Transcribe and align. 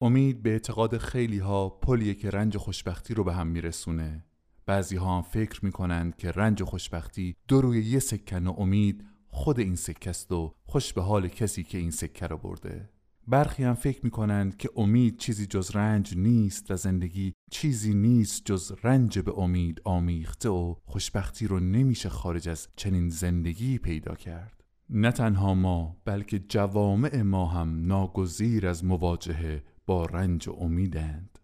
امید 0.00 0.42
به 0.42 0.50
اعتقاد 0.50 0.98
خیلی 0.98 1.38
ها 1.38 1.68
پلیه 1.68 2.14
که 2.14 2.30
رنج 2.30 2.56
خوشبختی 2.56 3.14
رو 3.14 3.24
به 3.24 3.34
هم 3.34 3.46
میرسونه. 3.46 4.24
بعضی 4.66 4.96
ها 4.96 5.16
هم 5.16 5.22
فکر 5.22 5.64
می‌کنند 5.64 6.16
که 6.16 6.30
رنج 6.30 6.62
و 6.62 6.64
خوشبختی 6.64 7.36
دو 7.48 7.60
روی 7.60 7.84
یه 7.84 7.98
سکن 7.98 8.46
و 8.46 8.54
امید 8.58 9.04
خود 9.28 9.58
این 9.60 9.76
سکه 9.76 10.10
است 10.10 10.32
و 10.32 10.54
خوش 10.66 10.92
به 10.92 11.02
حال 11.02 11.28
کسی 11.28 11.62
که 11.62 11.78
این 11.78 11.90
سکه 11.90 12.26
رو 12.26 12.38
برده. 12.38 12.90
برخی 13.26 13.64
هم 13.64 13.74
فکر 13.74 14.00
می‌کنند 14.04 14.56
که 14.56 14.70
امید 14.76 15.16
چیزی 15.16 15.46
جز 15.46 15.76
رنج 15.76 16.16
نیست 16.16 16.70
و 16.70 16.76
زندگی 16.76 17.32
چیزی 17.50 17.94
نیست 17.94 18.44
جز 18.44 18.72
رنج 18.82 19.18
به 19.18 19.38
امید 19.38 19.80
آمیخته 19.84 20.48
و 20.48 20.74
خوشبختی 20.84 21.46
رو 21.46 21.60
نمیشه 21.60 22.08
خارج 22.08 22.48
از 22.48 22.68
چنین 22.76 23.08
زندگی 23.08 23.78
پیدا 23.78 24.14
کرد. 24.14 24.64
نه 24.90 25.12
تنها 25.12 25.54
ما 25.54 25.96
بلکه 26.04 26.38
جوامع 26.38 27.22
ما 27.22 27.46
هم 27.46 27.86
ناگزیر 27.86 28.66
از 28.66 28.84
مواجهه 28.84 29.62
با 29.88 30.04
رنج 30.04 30.48
و 30.48 30.56
امیدند. 30.60 31.38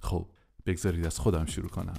خب 0.00 0.26
بگذارید 0.66 1.06
از 1.06 1.18
خودم 1.18 1.46
شروع 1.46 1.68
کنم. 1.68 1.96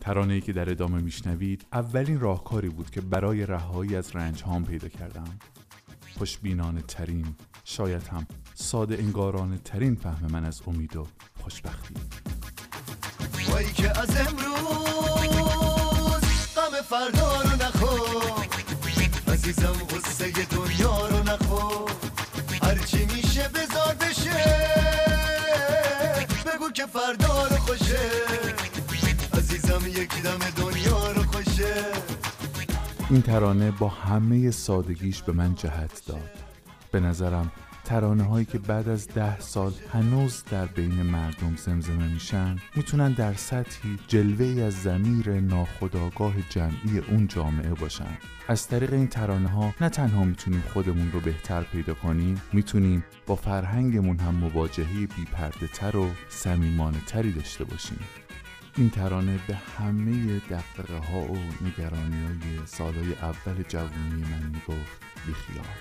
ترانه‌ای 0.00 0.40
که 0.40 0.52
در 0.52 0.70
ادامه 0.70 1.00
میشنوید 1.00 1.66
اولین 1.72 2.20
راهکاری 2.20 2.68
بود 2.68 2.90
که 2.90 3.00
برای 3.00 3.46
رهایی 3.46 3.96
از 3.96 4.16
رنج 4.16 4.42
هام 4.42 4.64
پیدا 4.64 4.88
کردم. 4.88 5.38
خوشبینانه 6.18 6.82
ترین 6.82 7.34
شاید 7.64 8.02
هم 8.02 8.26
ساده 8.54 8.98
انگارانه 8.98 9.58
ترین 9.58 9.94
فهم 9.94 10.32
من 10.32 10.44
از 10.44 10.62
امید 10.66 10.96
و 10.96 11.06
خوشبختی. 11.40 11.94
وای 13.48 13.72
که 13.72 14.00
از 14.00 14.16
امروز 14.16 14.64
غم 16.56 16.82
فردا 16.88 17.42
رو 17.42 17.56
نخو 17.56 18.14
عزیزم 19.32 19.72
غصه 19.72 20.30
دنیا 20.30 21.08
رو 21.08 21.23
این 33.14 33.22
ترانه 33.22 33.70
با 33.70 33.88
همه 33.88 34.50
سادگیش 34.50 35.22
به 35.22 35.32
من 35.32 35.54
جهت 35.54 36.02
داد. 36.06 36.30
به 36.92 37.00
نظرم 37.00 37.52
ترانه 37.84 38.22
هایی 38.22 38.44
که 38.44 38.58
بعد 38.58 38.88
از 38.88 39.08
ده 39.08 39.40
سال 39.40 39.72
هنوز 39.92 40.42
در 40.50 40.66
بین 40.66 41.02
مردم 41.02 41.56
زمزمه 41.56 42.08
میشن 42.08 42.56
می‌تونن 42.76 43.12
در 43.12 43.34
سطحی 43.34 43.98
جلوه 44.08 44.62
از 44.62 44.82
زمیر 44.82 45.40
ناخداگاه 45.40 46.34
جمعی 46.48 46.98
اون 47.10 47.26
جامعه 47.26 47.74
باشن. 47.74 48.18
از 48.48 48.68
طریق 48.68 48.92
این 48.92 49.08
ترانه 49.08 49.48
ها 49.48 49.74
نه 49.80 49.88
تنها 49.88 50.24
می‌تونیم 50.24 50.62
خودمون 50.72 51.12
رو 51.12 51.20
بهتر 51.20 51.62
پیدا 51.62 51.94
کنیم 51.94 52.42
می‌تونیم 52.52 53.04
با 53.26 53.36
فرهنگمون 53.36 54.18
هم 54.18 54.34
مواجهه 54.34 55.06
بیپرده 55.16 55.66
تر 55.66 55.96
و 55.96 56.10
سمیمانه 56.28 56.98
تری 57.06 57.32
داشته 57.32 57.64
باشیم. 57.64 57.98
این 58.76 58.90
ترانه 58.90 59.40
به 59.46 59.56
همه 59.56 60.38
دقدقه 60.38 60.96
ها 60.96 61.20
و 61.20 61.36
نگرانی 61.60 62.24
های 62.26 62.66
سالهای 62.66 63.12
اول 63.12 63.62
جوانی 63.68 64.22
من 64.22 64.46
می‌گفت 64.46 65.02
بیخیال. 65.26 65.76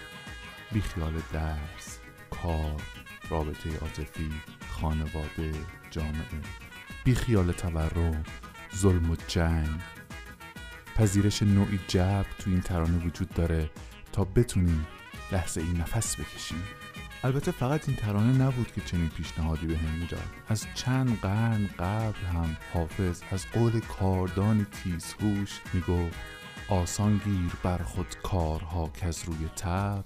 بیخیال 0.71 1.13
درس 1.33 1.99
کار 2.29 2.81
رابطه 3.29 3.77
عاطفی 3.77 4.29
خانواده 4.69 5.51
جامعه. 5.91 6.41
بیخیال 7.03 7.51
تورم 7.51 8.23
ظلم 8.75 9.11
و 9.11 9.15
جنگ. 9.27 9.81
پذیرش 10.95 11.43
نوعی 11.43 11.79
جب 11.87 12.25
تو 12.39 12.49
این 12.49 12.61
ترانه 12.61 13.05
وجود 13.05 13.29
داره 13.29 13.69
تا 14.11 14.23
بتونیم 14.23 14.87
لحظه 15.31 15.61
این 15.61 15.77
نفس 15.77 16.15
بکشیم. 16.15 16.63
البته 17.25 17.51
فقط 17.51 17.89
این 17.89 17.97
ترانه 17.97 18.43
نبود 18.43 18.71
که 18.71 18.81
چنین 18.81 19.09
پیشنهادی 19.09 19.67
به 19.67 19.77
هم 19.77 19.99
می‌داد. 19.99 20.29
از 20.47 20.65
چند 20.75 21.19
قرن 21.19 21.67
قبل 21.79 22.25
هم 22.33 22.57
حافظ 22.73 23.21
از 23.31 23.45
قول 23.53 23.79
کاردانی 23.79 24.65
تیزهوش 24.71 25.59
می‌گفت 25.73 26.15
آسان 26.69 27.21
گیر 27.25 27.51
بر 27.63 27.77
خود 27.77 28.15
کارها 28.23 28.89
که 28.89 29.05
از 29.05 29.23
روی 29.25 29.47
تب 29.55 30.03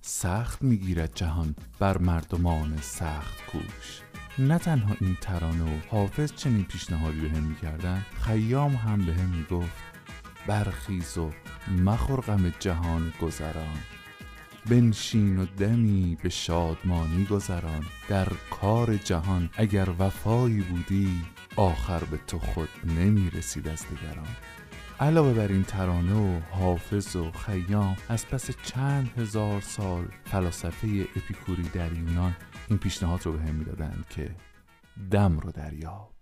سخت 0.00 0.62
می‌گیرد 0.62 1.14
جهان 1.14 1.54
بر 1.78 1.98
مردمان 1.98 2.76
سخت 2.80 3.46
کوش. 3.46 4.00
نه 4.38 4.58
تنها 4.58 4.96
این 5.00 5.16
ترانه 5.20 5.64
و 5.64 5.78
حافظ 5.90 6.32
چنین 6.32 6.64
پیشنهادی 6.64 7.20
به 7.20 7.30
هم 7.30 7.42
می‌کردن 7.42 8.06
خیام 8.22 8.74
هم 8.74 9.06
به 9.06 9.14
هم 9.14 9.28
می‌گفت 9.28 9.82
برخیز 10.46 11.18
و 11.18 11.30
مخور 11.84 12.20
غم 12.20 12.52
جهان 12.58 13.12
گذران. 13.22 13.78
بنشین 14.70 15.38
و 15.38 15.46
دمی 15.58 16.16
به 16.22 16.28
شادمانی 16.28 17.24
گذران 17.24 17.84
در 18.08 18.28
کار 18.50 18.96
جهان 18.96 19.50
اگر 19.56 19.88
وفایی 19.98 20.60
بودی 20.60 21.22
آخر 21.56 22.04
به 22.04 22.16
تو 22.26 22.38
خود 22.38 22.68
نمی 22.84 23.30
رسید 23.30 23.68
از 23.68 23.84
دگران 23.86 24.28
علاوه 25.00 25.32
بر 25.32 25.48
این 25.48 25.62
ترانه 25.62 26.14
و 26.14 26.40
حافظ 26.50 27.16
و 27.16 27.30
خیام 27.30 27.96
از 28.08 28.28
پس 28.28 28.50
چند 28.62 29.10
هزار 29.16 29.60
سال 29.60 30.04
فلاسفه 30.24 31.06
اپیکوری 31.16 31.62
در 31.62 31.92
یونان 31.92 32.36
این 32.68 32.78
پیشنهاد 32.78 33.26
رو 33.26 33.32
به 33.32 33.38
هم 33.38 33.54
می‌دادند 33.54 34.04
که 34.10 34.34
دم 35.10 35.38
رو 35.38 35.52
دریاب. 35.52 36.19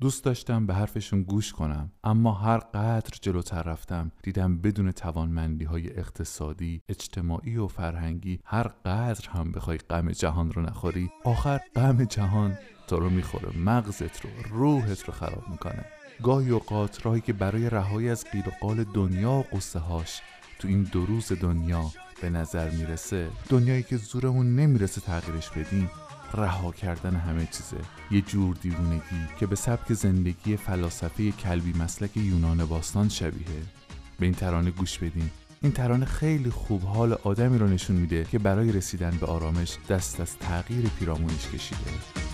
دوست 0.00 0.24
داشتم 0.24 0.66
به 0.66 0.74
حرفشون 0.74 1.22
گوش 1.22 1.52
کنم 1.52 1.92
اما 2.04 2.32
هر 2.32 2.58
قدر 2.58 3.18
جلوتر 3.22 3.62
رفتم 3.62 4.12
دیدم 4.22 4.58
بدون 4.58 4.92
توانمندی 4.92 5.64
های 5.64 5.98
اقتصادی 5.98 6.82
اجتماعی 6.88 7.56
و 7.56 7.66
فرهنگی 7.66 8.40
هر 8.44 8.68
قدر 8.68 9.28
هم 9.30 9.52
بخوای 9.52 9.78
غم 9.78 10.10
جهان 10.10 10.52
رو 10.52 10.62
نخوری 10.62 11.10
آخر 11.24 11.60
غم 11.76 12.04
جهان 12.04 12.58
تو 12.86 13.00
رو 13.00 13.10
می‌خوره 13.10 13.58
مغزت 13.58 14.24
رو 14.24 14.30
روحت 14.50 15.04
رو 15.04 15.12
خراب 15.12 15.48
می‌کنه. 15.48 15.84
گاهی 16.22 16.50
اوقات 16.50 17.06
راهی 17.06 17.20
که 17.20 17.32
برای 17.32 17.70
رهایی 17.70 18.08
از 18.08 18.24
قیل 18.24 18.46
و 18.46 18.50
قال 18.60 18.84
دنیا 18.84 19.32
و 19.32 19.42
قصه 19.42 19.78
هاش 19.78 20.20
تو 20.58 20.68
این 20.68 20.82
دو 20.82 21.06
روز 21.06 21.32
دنیا 21.32 21.84
به 22.22 22.30
نظر 22.30 22.70
می‌رسه 22.70 23.30
دنیایی 23.48 23.82
که 23.82 23.96
زورمون 23.96 24.56
نمی‌رسه 24.56 25.00
تغییرش 25.00 25.50
بدیم. 25.50 25.90
رها 26.34 26.72
کردن 26.72 27.16
همه 27.16 27.46
چیزه. 27.46 27.76
یه 28.10 28.20
جور 28.20 28.56
دیوونگی 28.56 29.28
که 29.40 29.46
به 29.46 29.56
سبک 29.56 29.92
زندگی 29.92 30.56
فلاسفه 30.56 31.30
کلبی 31.30 31.72
مسلک 31.72 32.16
یونان 32.16 32.64
باستان 32.64 33.08
شبیه. 33.08 33.46
به 34.18 34.26
این 34.26 34.34
ترانه 34.34 34.70
گوش 34.70 34.98
بدین. 34.98 35.30
این 35.62 35.72
ترانه 35.72 36.04
خیلی 36.04 36.50
خوب 36.50 36.82
حال 36.82 37.12
آدمی 37.12 37.58
رو 37.58 37.66
نشون 37.66 37.96
میده 37.96 38.24
که 38.24 38.38
برای 38.38 38.72
رسیدن 38.72 39.18
به 39.20 39.26
آرامش 39.26 39.78
دست 39.88 40.20
از 40.20 40.36
تغییر 40.38 40.88
پیرامونش 40.88 41.48
کشیده. 41.48 42.27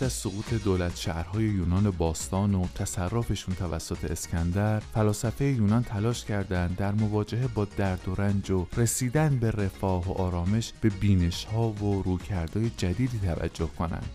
بعد 0.00 0.06
از 0.06 0.12
سقوط 0.12 0.54
دولت 0.54 0.96
شهرهای 0.96 1.44
یونان 1.44 1.90
باستان 1.90 2.54
و 2.54 2.66
تصرفشون 2.74 3.54
توسط 3.54 4.10
اسکندر 4.10 4.80
فلاسفه 4.80 5.44
یونان 5.44 5.82
تلاش 5.82 6.24
کردند 6.24 6.76
در 6.76 6.92
مواجهه 6.92 7.46
با 7.46 7.64
درد 7.64 8.08
و 8.08 8.14
رنج 8.14 8.50
و 8.50 8.66
رسیدن 8.76 9.36
به 9.36 9.50
رفاه 9.50 10.08
و 10.08 10.12
آرامش 10.12 10.72
به 10.80 10.88
بینش 10.88 11.44
ها 11.44 11.68
و 11.70 12.02
رویکردهای 12.02 12.70
جدیدی 12.76 13.18
توجه 13.18 13.66
کنند. 13.78 14.10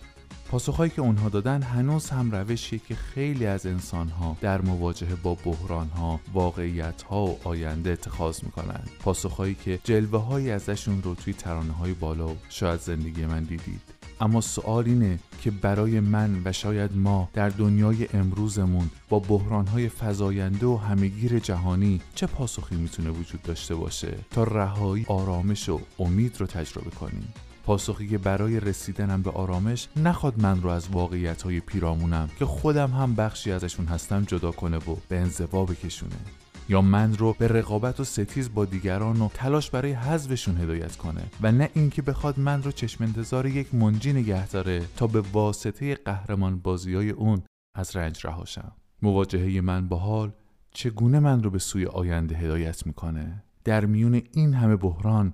پاسخهایی 0.52 0.92
که 0.92 1.02
اونها 1.02 1.30
دادن 1.30 1.62
هنوز 1.62 2.10
هم 2.10 2.32
روشیه 2.32 2.80
که 2.88 2.96
خیلی 2.96 3.46
از 3.46 3.66
انسانها 3.66 4.38
در 4.42 4.62
مواجهه 4.62 5.16
با 5.16 5.36
بحرانها، 5.36 6.20
واقعیتها 6.34 7.26
و 7.26 7.40
آینده 7.44 7.90
اتخاذ 7.90 8.44
می‌کنند. 8.44 8.90
پاسخهایی 9.00 9.56
که 9.56 9.80
جلوه 9.84 10.22
هایی 10.22 10.52
ازشون 10.52 11.02
رو 11.02 11.16
توی 11.16 11.34
ترانه 11.34 11.74
های 11.74 11.94
بالا 11.94 12.28
و 12.28 12.38
شاید 12.50 12.80
زندگی 12.80 13.26
من 13.26 13.44
دیدید. 13.44 13.95
اما 14.20 14.42
سوال 14.42 14.86
اینه 14.86 15.20
که 15.42 15.52
برای 15.52 16.00
من 16.00 16.42
و 16.46 16.52
شاید 16.52 16.98
ما 16.98 17.30
در 17.34 17.50
دنیای 17.50 18.08
امروزمون 18.14 18.90
با 19.10 19.20
بحرانهای 19.20 19.90
فزاینده 19.90 20.66
و 20.66 20.78
همگیر 20.78 21.40
جهانی 21.40 22.02
چه 22.16 22.28
پاسخی 22.28 22.76
می‌تونه 22.76 23.10
وجود 23.10 23.42
داشته 23.42 23.76
باشه 23.76 24.18
تا 24.32 24.44
رهایی 24.44 25.06
آرامش 25.08 25.70
و 25.70 25.80
امید 26.00 26.36
رو 26.40 26.46
تجربه 26.46 26.90
کنیم؟ 26.90 27.34
پاسخی 27.66 28.08
که 28.08 28.18
برای 28.18 28.60
رسیدنم 28.60 29.22
به 29.22 29.32
آرامش 29.32 29.88
نخواد 29.96 30.34
من 30.42 30.62
رو 30.62 30.70
از 30.70 30.88
واقعیت 30.92 31.42
های 31.42 31.60
پیرامونم 31.60 32.30
که 32.40 32.46
خودم 32.46 32.92
هم 32.92 33.16
بخشی 33.16 33.52
ازشون 33.52 33.86
هستم 33.86 34.24
جدا 34.24 34.52
کنه 34.52 34.78
و 34.78 34.96
به 35.10 35.18
انزوا 35.18 35.66
بکشونه. 35.66 36.45
یا 36.70 36.82
من 36.82 37.18
رو 37.18 37.36
به 37.40 37.48
رقابت 37.48 38.00
و 38.00 38.04
ستیز 38.04 38.54
با 38.54 38.66
دیگران 38.66 39.22
و 39.22 39.30
تلاش 39.34 39.70
برای 39.70 39.92
حذفشون 39.92 40.58
هدایت 40.58 40.96
کنه 40.96 41.24
و 41.42 41.52
نه 41.52 41.70
اینکه 41.74 42.02
بخواد 42.02 42.40
من 42.40 42.64
رو 42.64 42.72
چشم 42.72 43.04
انتظار 43.04 43.46
یک 43.46 43.76
منجی 43.76 44.14
نگه 44.14 44.48
داره 44.48 44.86
تا 44.98 45.08
به 45.08 45.22
واسطه 45.22 45.96
قهرمان 45.96 46.60
بازی 46.60 46.96
های 46.96 47.10
اون 47.10 47.44
از 47.76 47.96
رنج 47.96 48.26
رهاشم. 48.26 48.72
مواجهه 49.02 49.62
من 49.62 49.88
با 49.88 49.98
حال 49.98 50.32
چگونه 50.72 51.20
من 51.20 51.44
رو 51.44 51.50
به 51.50 51.60
سوی 51.60 51.86
آینده 51.86 52.36
هدایت 52.36 52.88
می‌کنه؟ 52.88 53.44
در 53.64 53.86
میون 53.86 54.22
این 54.32 54.54
همه 54.54 54.76
بحران 54.76 55.34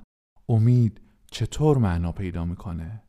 امید 0.50 1.02
چطور 1.32 1.78
معنا 1.78 2.12
پیدا 2.12 2.46
می‌کنه؟ 2.46 3.04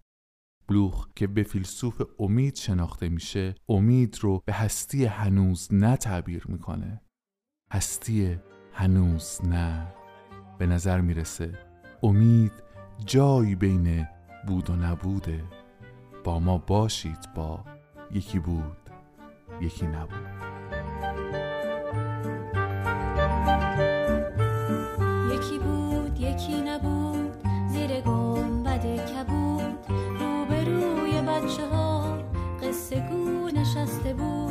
بلوخ 0.68 1.08
که 1.16 1.26
به 1.26 1.42
فیلسوف 1.42 2.02
امید 2.18 2.56
شناخته 2.56 3.08
میشه 3.08 3.54
امید 3.68 4.18
رو 4.20 4.42
به 4.44 4.52
هستی 4.52 5.04
هنوز 5.04 5.68
نه 5.74 5.96
تعبیر 5.96 6.44
می‌کنه. 6.48 7.00
هستی 7.72 8.38
هنوز 8.72 9.40
نه. 9.44 9.86
به 10.58 10.66
نظر 10.66 11.00
می‌رسه 11.00 11.58
امید 12.02 12.52
جایی 13.06 13.54
بین 13.54 14.08
بود 14.46 14.70
و 14.70 14.76
نبوده 14.76 15.44
با 16.24 16.38
ما 16.38 16.58
باشید 16.58 17.28
با 17.34 17.64
یکی 18.10 18.38
بود 18.38 18.76
یکی 19.60 19.86
نبود. 19.86 20.28
یکی 25.34 25.58
بود 25.58 26.20
یکی 26.20 26.60
نبود 26.60 27.36
زیر 27.68 28.00
گنبد 28.00 28.84
کبود. 28.84 29.86
روبروی 30.20 31.22
بچه 31.22 31.68
ها 31.68 32.18
قصه 32.62 33.08
گو 33.10 33.48
نشسته 33.48 34.14
بود. 34.14 34.41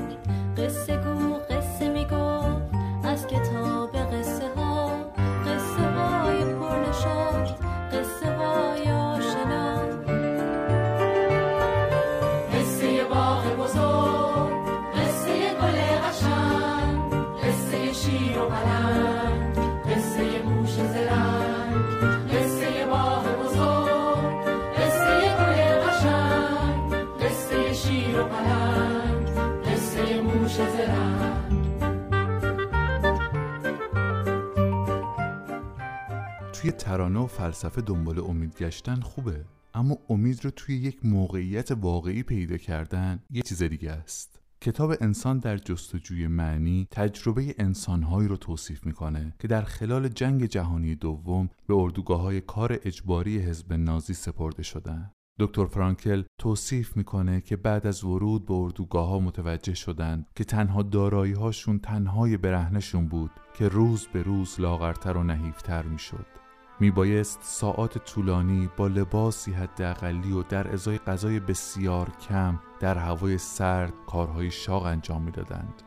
ترانه 36.71 37.19
و 37.19 37.27
فلسفه 37.27 37.81
دنبال 37.81 38.19
امید 38.19 38.57
گشتن 38.57 39.00
خوبه 39.00 39.45
اما 39.73 39.97
امید 40.09 40.45
رو 40.45 40.51
توی 40.51 40.75
یک 40.75 41.06
موقعیت 41.06 41.71
واقعی 41.71 42.23
پیدا 42.23 42.57
کردن 42.57 43.19
یه 43.29 43.41
چیز 43.41 43.63
دیگه 43.63 43.91
است. 43.91 44.39
کتاب 44.62 44.94
انسان 45.01 45.39
در 45.39 45.57
جستجوی 45.57 46.27
معنی 46.27 46.88
تجربه 46.91 47.56
انسانهایی 47.57 48.27
رو 48.27 48.38
توصیف 48.38 48.85
می‌کنه 48.85 49.33
که 49.39 49.47
در 49.47 49.62
خلال 49.62 50.07
جنگ 50.07 50.45
جهانی 50.45 50.95
دوم 50.95 51.50
به 51.68 51.73
اردوگاه 51.75 52.21
های 52.21 52.41
کار 52.41 52.79
اجباری 52.83 53.39
حزب 53.39 53.73
نازی 53.73 54.13
سپرده 54.13 54.63
شدن. 54.63 55.12
دکتر 55.39 55.65
فرانکل 55.65 56.23
توصیف 56.38 56.97
می‌کنه 56.97 57.41
که 57.41 57.56
بعد 57.56 57.88
از 57.88 58.03
ورود 58.03 58.45
به 58.45 58.53
اردوگاه 58.53 59.07
ها 59.07 59.19
متوجه 59.19 59.73
شدند 59.73 60.25
که 60.35 60.44
تنها 60.44 60.83
دارایی 60.83 61.33
هاشون 61.33 61.79
تنهای 61.79 62.38
برهنشون 62.38 63.07
بود 63.07 63.31
که 63.57 63.68
روز 63.68 64.07
به 64.13 64.23
روز 64.23 64.59
لاغرتر 64.59 65.18
و 65.18 65.23
نحیفتر 65.23 65.83
می‌شد. 65.83 66.40
میبایست 66.81 67.39
ساعات 67.42 67.98
طولانی 67.98 68.69
با 68.78 68.88
لباسی 68.88 69.51
حداقلی 69.51 70.31
و 70.31 70.44
در 70.44 70.74
ازای 70.74 70.98
غذای 70.98 71.39
بسیار 71.39 72.10
کم 72.30 72.60
در 72.80 72.98
هوای 72.98 73.38
سرد 73.38 73.94
کارهای 74.07 74.51
شاق 74.51 74.83
انجام 74.83 75.22
می‌دادند. 75.22 75.81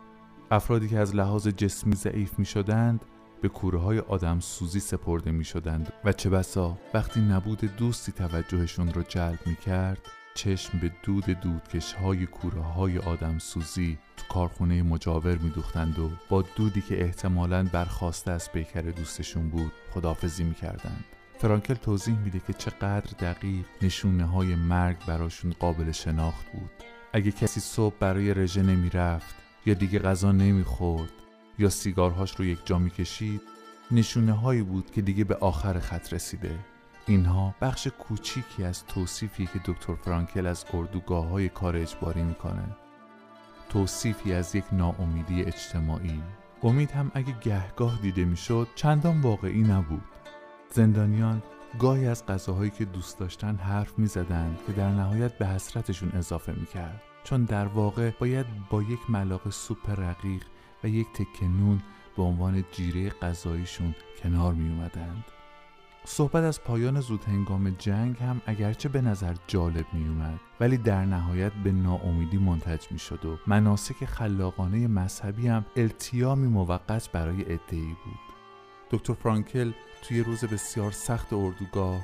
افرادی 0.50 0.88
که 0.88 0.98
از 0.98 1.14
لحاظ 1.14 1.48
جسمی 1.48 1.94
ضعیف 1.94 2.38
می 2.38 2.44
شدند 2.44 3.04
به 3.42 3.48
کوره 3.48 3.78
های 3.78 3.98
آدم 3.98 4.40
سوزی 4.40 4.80
سپرده 4.80 5.30
می 5.30 5.44
شدند 5.44 5.92
و 6.04 6.12
چه 6.12 6.30
بسا 6.30 6.78
وقتی 6.94 7.20
نبود 7.20 7.76
دوستی 7.76 8.12
توجهشون 8.12 8.92
را 8.92 9.02
جلب 9.02 9.38
می 9.46 9.56
کرد 9.56 9.98
چشم 10.36 10.78
به 10.78 10.92
دود 11.02 11.24
دودکش 11.24 11.92
های 11.92 12.26
کوره 12.26 12.60
های 12.60 12.98
آدم 12.98 13.38
سوزی 13.38 13.98
تو 14.16 14.24
کارخونه 14.34 14.82
مجاور 14.82 15.36
می 15.36 15.50
دوختند 15.50 15.98
و 15.98 16.10
با 16.28 16.44
دودی 16.56 16.80
که 16.80 17.02
احتمالاً 17.02 17.62
برخواسته 17.62 18.30
از 18.30 18.52
پیکر 18.52 18.80
دوستشون 18.80 19.48
بود 19.48 19.72
خدافزی 19.90 20.44
می 20.44 20.54
کردند. 20.54 21.04
فرانکل 21.38 21.74
توضیح 21.74 22.18
میده 22.18 22.40
که 22.46 22.52
چقدر 22.52 23.10
دقیق 23.20 23.64
نشونه 23.82 24.24
های 24.24 24.54
مرگ 24.54 24.96
براشون 25.06 25.54
قابل 25.60 25.92
شناخت 25.92 26.52
بود 26.52 26.70
اگه 27.12 27.30
کسی 27.30 27.60
صبح 27.60 27.94
برای 28.00 28.34
رژه 28.34 28.62
نمی 28.62 28.90
رفت 28.90 29.34
یا 29.66 29.74
دیگه 29.74 29.98
غذا 29.98 30.32
نمی 30.32 30.64
خورد 30.64 31.12
یا 31.58 31.68
سیگارهاش 31.68 32.36
رو 32.36 32.44
یک 32.44 32.58
جا 32.64 32.78
می 32.78 32.90
کشید 32.90 33.40
نشونه 33.90 34.32
هایی 34.32 34.62
بود 34.62 34.90
که 34.90 35.02
دیگه 35.02 35.24
به 35.24 35.34
آخر 35.34 35.78
خط 35.78 36.12
رسیده 36.12 36.58
اینها 37.06 37.54
بخش 37.60 37.86
کوچیکی 37.86 38.64
از 38.64 38.86
توصیفی 38.86 39.46
که 39.46 39.60
دکتر 39.64 39.94
فرانکل 39.94 40.46
از 40.46 40.64
اردوگاه 40.74 41.26
های 41.26 41.48
کار 41.48 41.76
اجباری 41.76 42.22
می‌کنه. 42.22 42.76
توصیفی 43.68 44.32
از 44.32 44.54
یک 44.54 44.64
ناامیدی 44.72 45.44
اجتماعی. 45.44 46.22
امید 46.62 46.90
هم 46.90 47.10
اگه 47.14 47.38
گهگاه 47.40 47.98
دیده 48.02 48.24
می‌شد 48.24 48.68
چندان 48.74 49.20
واقعی 49.20 49.62
نبود. 49.62 50.04
زندانیان 50.70 51.42
گاهی 51.78 52.06
از 52.06 52.26
غذاهایی 52.26 52.70
که 52.70 52.84
دوست 52.84 53.18
داشتن 53.18 53.56
حرف 53.56 53.98
می 53.98 54.06
زدند 54.06 54.58
که 54.66 54.72
در 54.72 54.90
نهایت 54.90 55.38
به 55.38 55.46
حسرتشون 55.46 56.10
اضافه 56.10 56.52
می 56.52 56.66
کرد 56.66 57.02
چون 57.24 57.44
در 57.44 57.66
واقع 57.66 58.10
باید 58.10 58.46
با 58.70 58.82
یک 58.82 59.00
ملاقه 59.08 59.50
سوپ 59.50 59.90
رقیق 60.00 60.44
و 60.84 60.88
یک 60.88 61.06
تکه 61.12 61.48
نون 61.48 61.82
به 62.16 62.22
عنوان 62.22 62.64
جیره 62.72 63.10
غذاییشون 63.10 63.94
کنار 64.22 64.54
می 64.54 64.70
اومدند. 64.70 65.24
صحبت 66.06 66.44
از 66.44 66.62
پایان 66.62 67.00
زود 67.00 67.24
هنگام 67.24 67.70
جنگ 67.70 68.16
هم 68.18 68.42
اگرچه 68.46 68.88
به 68.88 69.00
نظر 69.00 69.34
جالب 69.46 69.86
می 69.92 70.08
اومد 70.08 70.40
ولی 70.60 70.76
در 70.76 71.04
نهایت 71.04 71.52
به 71.52 71.72
ناامیدی 71.72 72.38
منتج 72.38 72.86
می 72.90 72.98
شد 72.98 73.24
و 73.24 73.38
مناسک 73.46 74.04
خلاقانه 74.04 74.86
مذهبی 74.88 75.48
هم 75.48 75.66
التیامی 75.76 76.48
موقت 76.48 77.12
برای 77.12 77.42
ادعی 77.42 77.96
بود. 78.04 78.18
دکتر 78.90 79.14
فرانکل 79.14 79.72
توی 80.02 80.22
روز 80.22 80.44
بسیار 80.44 80.90
سخت 80.90 81.32
اردوگاه 81.32 82.00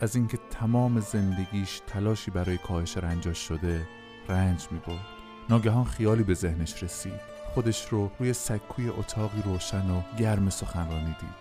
از 0.00 0.16
اینکه 0.16 0.38
تمام 0.50 1.00
زندگیش 1.00 1.80
تلاشی 1.86 2.30
برای 2.30 2.58
کاهش 2.58 2.96
رنجاش 2.96 3.38
شده 3.38 3.86
رنج 4.28 4.68
می 4.70 4.78
برد 4.78 5.06
ناگهان 5.48 5.84
خیالی 5.84 6.22
به 6.22 6.34
ذهنش 6.34 6.82
رسید. 6.82 7.20
خودش 7.54 7.88
رو 7.88 8.10
روی 8.18 8.32
سکوی 8.32 8.88
اتاقی 8.88 9.42
روشن 9.42 9.90
و 9.90 10.02
گرم 10.18 10.50
سخنرانی 10.50 11.16
دید. 11.20 11.39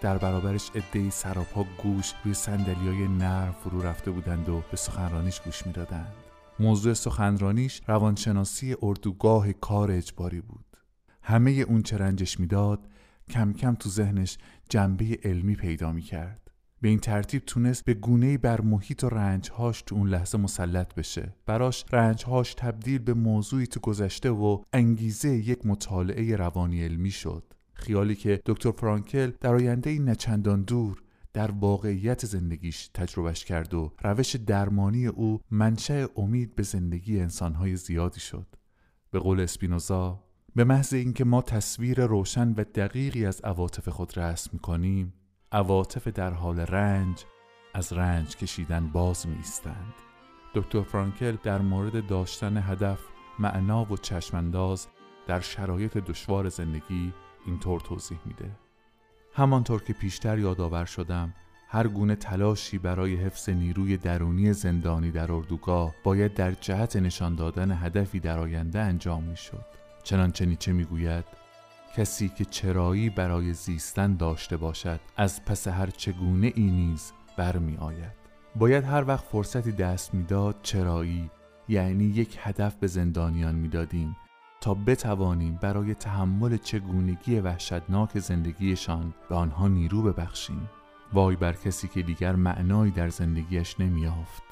در 0.00 0.18
برابرش 0.18 0.70
عدهای 0.74 1.10
سراپا 1.10 1.66
گوش 1.82 2.12
روی 2.24 2.34
سندلیای 2.34 3.08
نرم 3.08 3.54
فرو 3.64 3.82
رفته 3.82 4.10
بودند 4.10 4.48
و 4.48 4.62
به 4.70 4.76
سخنرانیش 4.76 5.40
گوش 5.40 5.66
می‌دادند 5.66 6.12
موضوع 6.60 6.94
سخنرانیش 6.94 7.80
روانشناسی 7.86 8.76
اردوگاه 8.82 9.52
کار 9.52 9.90
اجباری 9.90 10.40
بود 10.40 10.76
همه 11.22 11.50
اون 11.50 11.82
چه 11.82 11.96
رنجش 11.96 12.40
می‌داد 12.40 12.88
کم 13.30 13.52
کم 13.52 13.74
تو 13.74 13.88
ذهنش 13.88 14.38
جنبه 14.68 15.18
علمی 15.24 15.54
پیدا 15.54 15.92
می 15.92 16.02
کرد. 16.02 16.50
به 16.80 16.88
این 16.88 16.98
ترتیب 16.98 17.42
تونست 17.46 17.84
به 17.84 17.94
گونه‌ای 17.94 18.38
بر 18.38 18.60
محیط 18.60 19.04
و 19.04 19.08
رنجهاش 19.08 19.82
تو 19.82 19.94
اون 19.94 20.08
لحظه 20.08 20.38
مسلط 20.38 20.94
بشه. 20.94 21.34
براش 21.46 21.84
رنجهاش 21.92 22.54
تبدیل 22.54 22.98
به 22.98 23.14
موضوعی 23.14 23.66
تو 23.66 23.80
گذشته 23.80 24.30
و 24.30 24.62
انگیزه 24.72 25.28
یک 25.28 25.66
مطالعه 25.66 26.36
روانی 26.36 26.84
علمی 26.84 27.10
شد. 27.10 27.54
خیالی 27.78 28.14
که 28.14 28.42
دکتر 28.46 28.70
فرانکل 28.70 29.32
در 29.40 29.54
آینده 29.54 29.90
این 29.90 30.08
نچندان 30.08 30.62
دور 30.62 31.02
در 31.32 31.50
واقعیت 31.50 32.26
زندگیش 32.26 32.88
تجربهش 32.94 33.44
کرد 33.44 33.74
و 33.74 33.92
روش 34.02 34.36
درمانی 34.36 35.06
او 35.06 35.40
منشأ 35.50 36.06
امید 36.16 36.54
به 36.54 36.62
زندگی 36.62 37.20
انسانهای 37.20 37.76
زیادی 37.76 38.20
شد. 38.20 38.46
به 39.10 39.18
قول 39.18 39.40
اسپینوزا 39.40 40.24
به 40.54 40.64
محض 40.64 40.94
اینکه 40.94 41.24
ما 41.24 41.42
تصویر 41.42 42.06
روشن 42.06 42.52
و 42.52 42.64
دقیقی 42.64 43.26
از 43.26 43.40
عواطف 43.40 43.88
خود 43.88 44.18
رسم 44.18 44.50
می‌کنیم 44.52 45.14
عواطف 45.52 46.08
در 46.08 46.30
حال 46.32 46.60
رنج 46.60 47.24
از 47.74 47.92
رنج 47.92 48.36
کشیدن 48.36 48.88
باز 48.88 49.26
میستند 49.26 49.94
دکتر 50.54 50.82
فرانکل 50.82 51.36
در 51.42 51.62
مورد 51.62 52.06
داشتن 52.06 52.56
هدف 52.56 53.00
معنا 53.38 53.92
و 53.92 53.96
چشمانداز 53.96 54.86
در 55.26 55.40
شرایط 55.40 55.98
دشوار 55.98 56.48
زندگی 56.48 57.12
اینطور 57.48 57.80
توضیح 57.80 58.18
میده. 58.24 58.50
همانطور 59.32 59.82
که 59.82 59.92
پیشتر 59.92 60.38
یادآور 60.38 60.84
شدم 60.84 61.34
هر 61.68 61.88
گونه 61.88 62.16
تلاشی 62.16 62.78
برای 62.78 63.16
حفظ 63.16 63.48
نیروی 63.48 63.96
درونی 63.96 64.52
زندانی 64.52 65.10
در 65.10 65.32
اردوگاه 65.32 65.94
باید 66.04 66.34
در 66.34 66.52
جهت 66.52 66.96
نشان 66.96 67.34
دادن 67.34 67.72
هدفی 67.72 68.20
در 68.20 68.38
آینده 68.38 68.80
انجام 68.80 69.24
می‌شد. 69.24 69.64
چنانچه 70.02 70.46
نیچه 70.46 70.72
می‌گوید؟ 70.72 71.24
کسی 71.96 72.28
که 72.28 72.44
چرایی 72.44 73.10
برای 73.10 73.52
زیستن 73.54 74.16
داشته 74.16 74.56
باشد 74.56 75.00
از 75.16 75.44
پس 75.44 75.68
هر 75.68 75.86
چگونه 75.86 76.52
ای 76.54 76.70
نیز 76.70 77.12
برمی 77.36 77.76
آید 77.76 78.18
باید 78.56 78.84
هر 78.84 79.04
وقت 79.08 79.24
فرصتی 79.24 79.72
دست 79.72 80.14
می‌داد 80.14 80.56
چرایی 80.62 81.30
یعنی 81.68 82.04
یک 82.04 82.38
هدف 82.40 82.74
به 82.74 82.86
زندانیان 82.86 83.54
می‌دادیم. 83.54 84.16
تا 84.60 84.74
بتوانیم 84.74 85.58
برای 85.62 85.94
تحمل 85.94 86.56
چگونگی 86.56 87.40
وحشتناک 87.40 88.18
زندگیشان 88.18 89.14
به 89.28 89.34
آنها 89.34 89.68
نیرو 89.68 90.02
ببخشیم. 90.02 90.70
وای 91.12 91.36
بر 91.36 91.52
کسی 91.52 91.88
که 91.88 92.02
دیگر 92.02 92.36
معنایی 92.36 92.90
در 92.90 93.08
زندگیش 93.08 93.80
نمیافت 93.80 94.42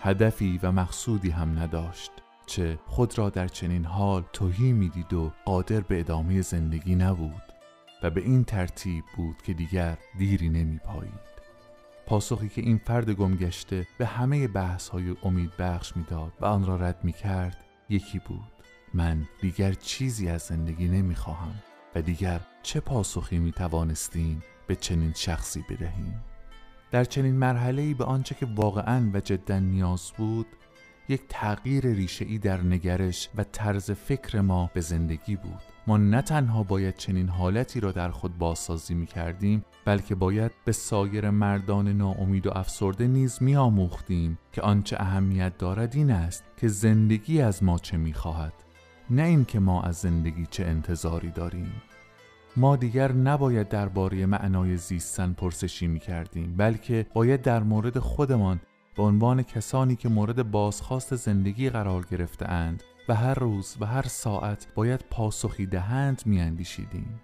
هدفی 0.00 0.60
و 0.62 0.72
مقصودی 0.72 1.30
هم 1.30 1.58
نداشت 1.58 2.12
چه 2.46 2.78
خود 2.86 3.18
را 3.18 3.30
در 3.30 3.48
چنین 3.48 3.84
حال 3.84 4.24
توهی 4.32 4.72
می‌دید 4.72 5.12
و 5.12 5.32
قادر 5.44 5.80
به 5.80 6.00
ادامه 6.00 6.42
زندگی 6.42 6.94
نبود 6.94 7.42
و 8.02 8.10
به 8.10 8.20
این 8.20 8.44
ترتیب 8.44 9.04
بود 9.16 9.42
که 9.42 9.52
دیگر 9.52 9.98
دیری 10.18 10.48
نمی 10.48 10.78
پایید. 10.78 11.34
پاسخی 12.06 12.48
که 12.48 12.60
این 12.60 12.78
فرد 12.78 13.10
گمگشته 13.10 13.86
به 13.98 14.06
همه 14.06 14.48
بحث 14.48 14.88
های 14.88 15.16
امید 15.22 15.56
بخش 15.58 15.96
می‌داد 15.96 16.32
و 16.40 16.46
آن 16.46 16.66
را 16.66 16.76
رد 16.76 17.04
می 17.04 17.12
کرد 17.12 17.64
یکی 17.88 18.18
بود. 18.18 18.53
من 18.94 19.28
دیگر 19.40 19.72
چیزی 19.72 20.28
از 20.28 20.42
زندگی 20.42 20.88
نمی 20.88 21.14
خواهم 21.14 21.54
و 21.94 22.02
دیگر 22.02 22.40
چه 22.62 22.80
پاسخی 22.80 23.38
می 23.38 23.52
توانستیم 23.52 24.42
به 24.66 24.76
چنین 24.76 25.12
شخصی 25.16 25.64
بدهیم؟ 25.70 26.24
در 26.90 27.04
چنین 27.04 27.34
مرحله 27.34 27.94
به 27.94 28.04
آنچه 28.04 28.34
که 28.34 28.46
واقعا 28.46 29.10
و 29.14 29.20
جدا 29.20 29.58
نیاز 29.58 30.12
بود 30.16 30.46
یک 31.08 31.22
تغییر 31.28 31.86
ریشه 31.86 32.38
در 32.38 32.60
نگرش 32.62 33.28
و 33.34 33.44
طرز 33.44 33.90
فکر 33.90 34.40
ما 34.40 34.70
به 34.74 34.80
زندگی 34.80 35.36
بود. 35.36 35.62
ما 35.86 35.96
نه 35.96 36.22
تنها 36.22 36.62
باید 36.62 36.96
چنین 36.96 37.28
حالتی 37.28 37.80
را 37.80 37.92
در 37.92 38.10
خود 38.10 38.38
بازسازی 38.38 38.94
می 38.94 39.06
کردیم 39.06 39.64
بلکه 39.84 40.14
باید 40.14 40.52
به 40.64 40.72
سایر 40.72 41.30
مردان 41.30 41.88
ناامید 41.88 42.46
و 42.46 42.50
افسرده 42.50 43.06
نیز 43.06 43.42
می 43.42 43.56
آموختیم 43.56 44.38
که 44.52 44.62
آنچه 44.62 44.96
اهمیت 45.00 45.58
دارد 45.58 45.94
این 45.94 46.10
است 46.10 46.44
که 46.56 46.68
زندگی 46.68 47.40
از 47.40 47.62
ما 47.62 47.78
چه 47.78 47.96
می 47.96 48.12
خواهد 48.12 48.63
نه 49.10 49.22
اینکه 49.22 49.60
ما 49.60 49.82
از 49.82 49.96
زندگی 49.96 50.46
چه 50.50 50.64
انتظاری 50.64 51.30
داریم 51.30 51.82
ما 52.56 52.76
دیگر 52.76 53.12
نباید 53.12 53.68
درباره 53.68 54.26
معنای 54.26 54.76
زیستن 54.76 55.32
پرسشی 55.32 55.86
می 55.86 56.00
کردیم 56.00 56.56
بلکه 56.56 57.06
باید 57.14 57.42
در 57.42 57.62
مورد 57.62 57.98
خودمان 57.98 58.60
به 58.96 59.02
عنوان 59.02 59.42
کسانی 59.42 59.96
که 59.96 60.08
مورد 60.08 60.50
بازخواست 60.50 61.14
زندگی 61.14 61.70
قرار 61.70 62.06
گرفته 62.10 62.48
اند 62.48 62.82
و 63.08 63.14
هر 63.14 63.34
روز 63.34 63.76
و 63.80 63.86
هر 63.86 64.02
ساعت 64.02 64.66
باید 64.74 65.04
پاسخی 65.10 65.66
دهند 65.66 66.22
می 66.26 66.40
اندیشیدیم. 66.40 67.20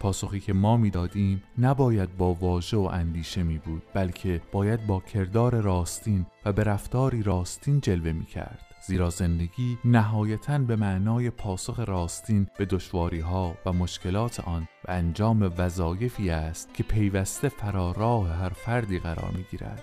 پاسخی 0.00 0.40
که 0.40 0.52
ما 0.52 0.76
می‌دادیم 0.76 1.42
نباید 1.58 2.16
با 2.16 2.34
واژه 2.34 2.76
و 2.76 2.80
اندیشه 2.80 3.42
می 3.42 3.58
بود 3.58 3.82
بلکه 3.94 4.40
باید 4.52 4.86
با 4.86 5.00
کردار 5.00 5.60
راستین 5.60 6.26
و 6.44 6.52
به 6.52 6.64
رفتاری 6.64 7.22
راستین 7.22 7.80
جلوه 7.80 8.12
می 8.12 8.24
کرد. 8.24 8.67
زیرا 8.80 9.10
زندگی 9.10 9.78
نهایتا 9.84 10.58
به 10.58 10.76
معنای 10.76 11.30
پاسخ 11.30 11.80
راستین 11.80 12.46
به 12.58 12.64
دشواری 12.64 13.20
ها 13.20 13.54
و 13.66 13.72
مشکلات 13.72 14.40
آن 14.40 14.68
و 14.84 14.90
انجام 14.90 15.52
وظایفی 15.58 16.30
است 16.30 16.74
که 16.74 16.82
پیوسته 16.82 17.48
فراراه 17.48 18.28
هر 18.28 18.48
فردی 18.48 18.98
قرار 18.98 19.30
می 19.30 19.44
گیرد. 19.50 19.82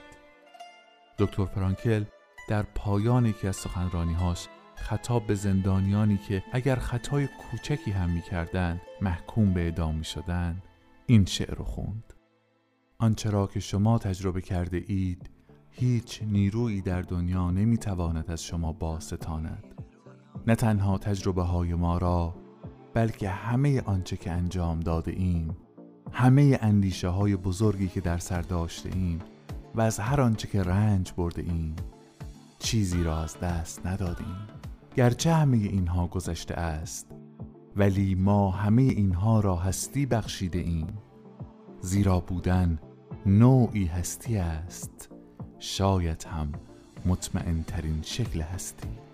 دکتر 1.20 1.46
فرانکل 1.46 2.04
در 2.48 2.64
پایان 2.64 3.26
یکی 3.26 3.48
از 3.48 3.56
سخنرانیهاش 3.56 4.48
خطاب 4.76 5.28
به 5.28 5.36
زندانیانی 5.36 6.18
که 6.18 6.44
اگر 6.52 6.76
خطای 6.76 7.28
کوچکی 7.28 7.92
هم 7.92 8.10
می 8.10 8.22
کردند 8.22 8.82
محکوم 9.02 9.54
به 9.54 9.62
اعدام 9.62 9.96
می 9.96 10.06
این 11.06 11.26
شعر 11.26 11.56
رو 11.56 11.66
خوند 11.66 12.14
آنچه 12.98 13.30
را 13.30 13.48
که 13.48 13.60
شما 13.60 13.98
تجربه 13.98 14.42
کرده 14.42 14.84
اید 14.88 15.30
هیچ 15.78 16.24
نیرویی 16.24 16.82
در 16.82 17.02
دنیا 17.02 17.52
نمی 17.52 17.78
تواند 17.78 18.32
از 18.32 18.44
شما 18.44 18.74
باستاند. 18.74 19.64
نه 20.48 20.56
تنها 20.56 20.98
تجربه 20.98 21.44
های 21.44 21.74
ما 21.74 21.98
را 21.98 22.36
بلکه 22.94 23.30
همه 23.30 23.82
آنچه 23.82 24.18
که 24.18 24.32
انجام 24.32 24.80
داده 24.80 25.12
ایم 25.12 25.58
همه 26.12 26.60
اندیشه 26.62 27.08
های 27.08 27.36
بزرگی 27.36 27.88
که 27.88 28.02
در 28.02 28.18
سر 28.18 28.42
داشته 28.42 28.90
ایم 28.96 29.20
و 29.76 29.82
از 29.82 30.00
هر 30.00 30.22
آنچه 30.22 30.48
که 30.48 30.64
رنج 30.64 31.14
برده 31.18 31.42
ایم 31.42 31.76
چیزی 32.60 33.04
را 33.04 33.20
از 33.20 33.40
دست 33.40 33.86
ندادیم. 33.86 34.48
گرچه 34.96 35.34
همه 35.34 35.58
اینها 35.58 36.08
گذشته 36.08 36.54
است 36.54 37.08
ولی 37.76 38.16
ما 38.16 38.52
همه 38.52 38.82
اینها 38.82 39.40
را 39.40 39.56
هستی 39.56 40.06
بخشیده 40.06 40.60
ایم. 40.60 40.88
زیرا 41.82 42.20
بودن 42.20 42.80
نوعی 43.26 43.86
هستی 43.86 44.38
است. 44.38 45.15
شاید 45.60 46.24
هم 46.24 46.52
مطمئن 47.06 47.64
ترین 47.64 48.02
شکل 48.02 48.42
هستی. 48.42 49.05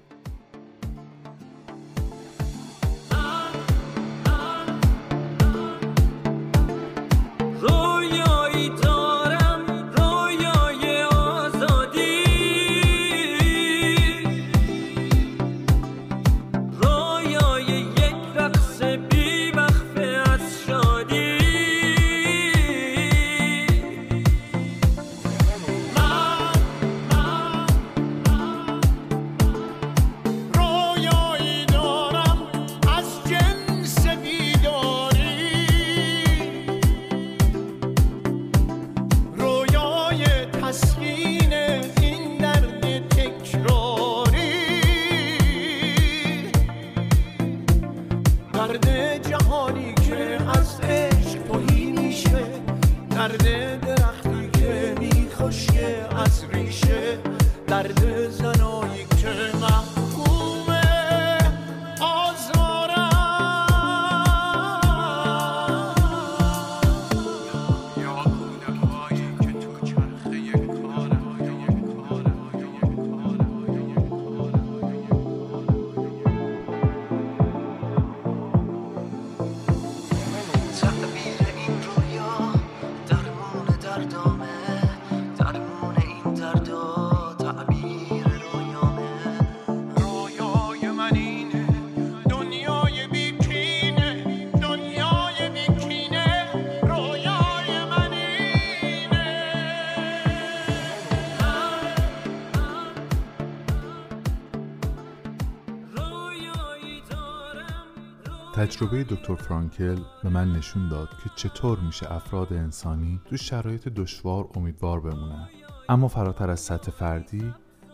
تجربه 108.72 109.04
دکتر 109.04 109.36
فرانکل 109.36 109.98
به 110.24 110.30
من 110.30 110.54
نشون 110.54 110.90
داد 110.90 111.10
که 111.24 111.30
چطور 111.36 111.80
میشه 111.80 112.14
افراد 112.14 112.54
انسانی 112.54 113.20
تو 113.26 113.38
شرایط 113.38 113.88
دشوار 113.88 114.48
امیدوار 114.56 115.00
بمونن. 115.00 115.50
اما 115.90 116.08
فراتر 116.08 116.50
از 116.50 116.60
سطح 116.60 116.92
فردی 116.92 117.54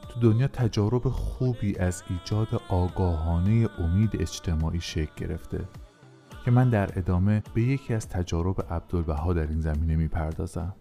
تو 0.10 0.20
دنیا 0.20 0.48
تجارب 0.48 1.10
خوبی 1.10 1.78
از 1.78 2.04
ایجاد 2.10 2.62
آگاهانه 2.70 3.70
امید 3.80 4.22
اجتماعی 4.22 4.82
شکل 4.82 5.12
گرفته 5.28 5.60
که 6.46 6.52
من 6.52 6.70
در 6.70 6.90
ادامه 6.96 7.44
به 7.54 7.62
یکی 7.62 7.94
از 7.94 8.10
تجارب 8.10 8.62
عبدالبها 8.70 9.34
در 9.34 9.48
این 9.48 9.62
زمینه 9.62 9.96
می‌پردازم. 9.96 10.76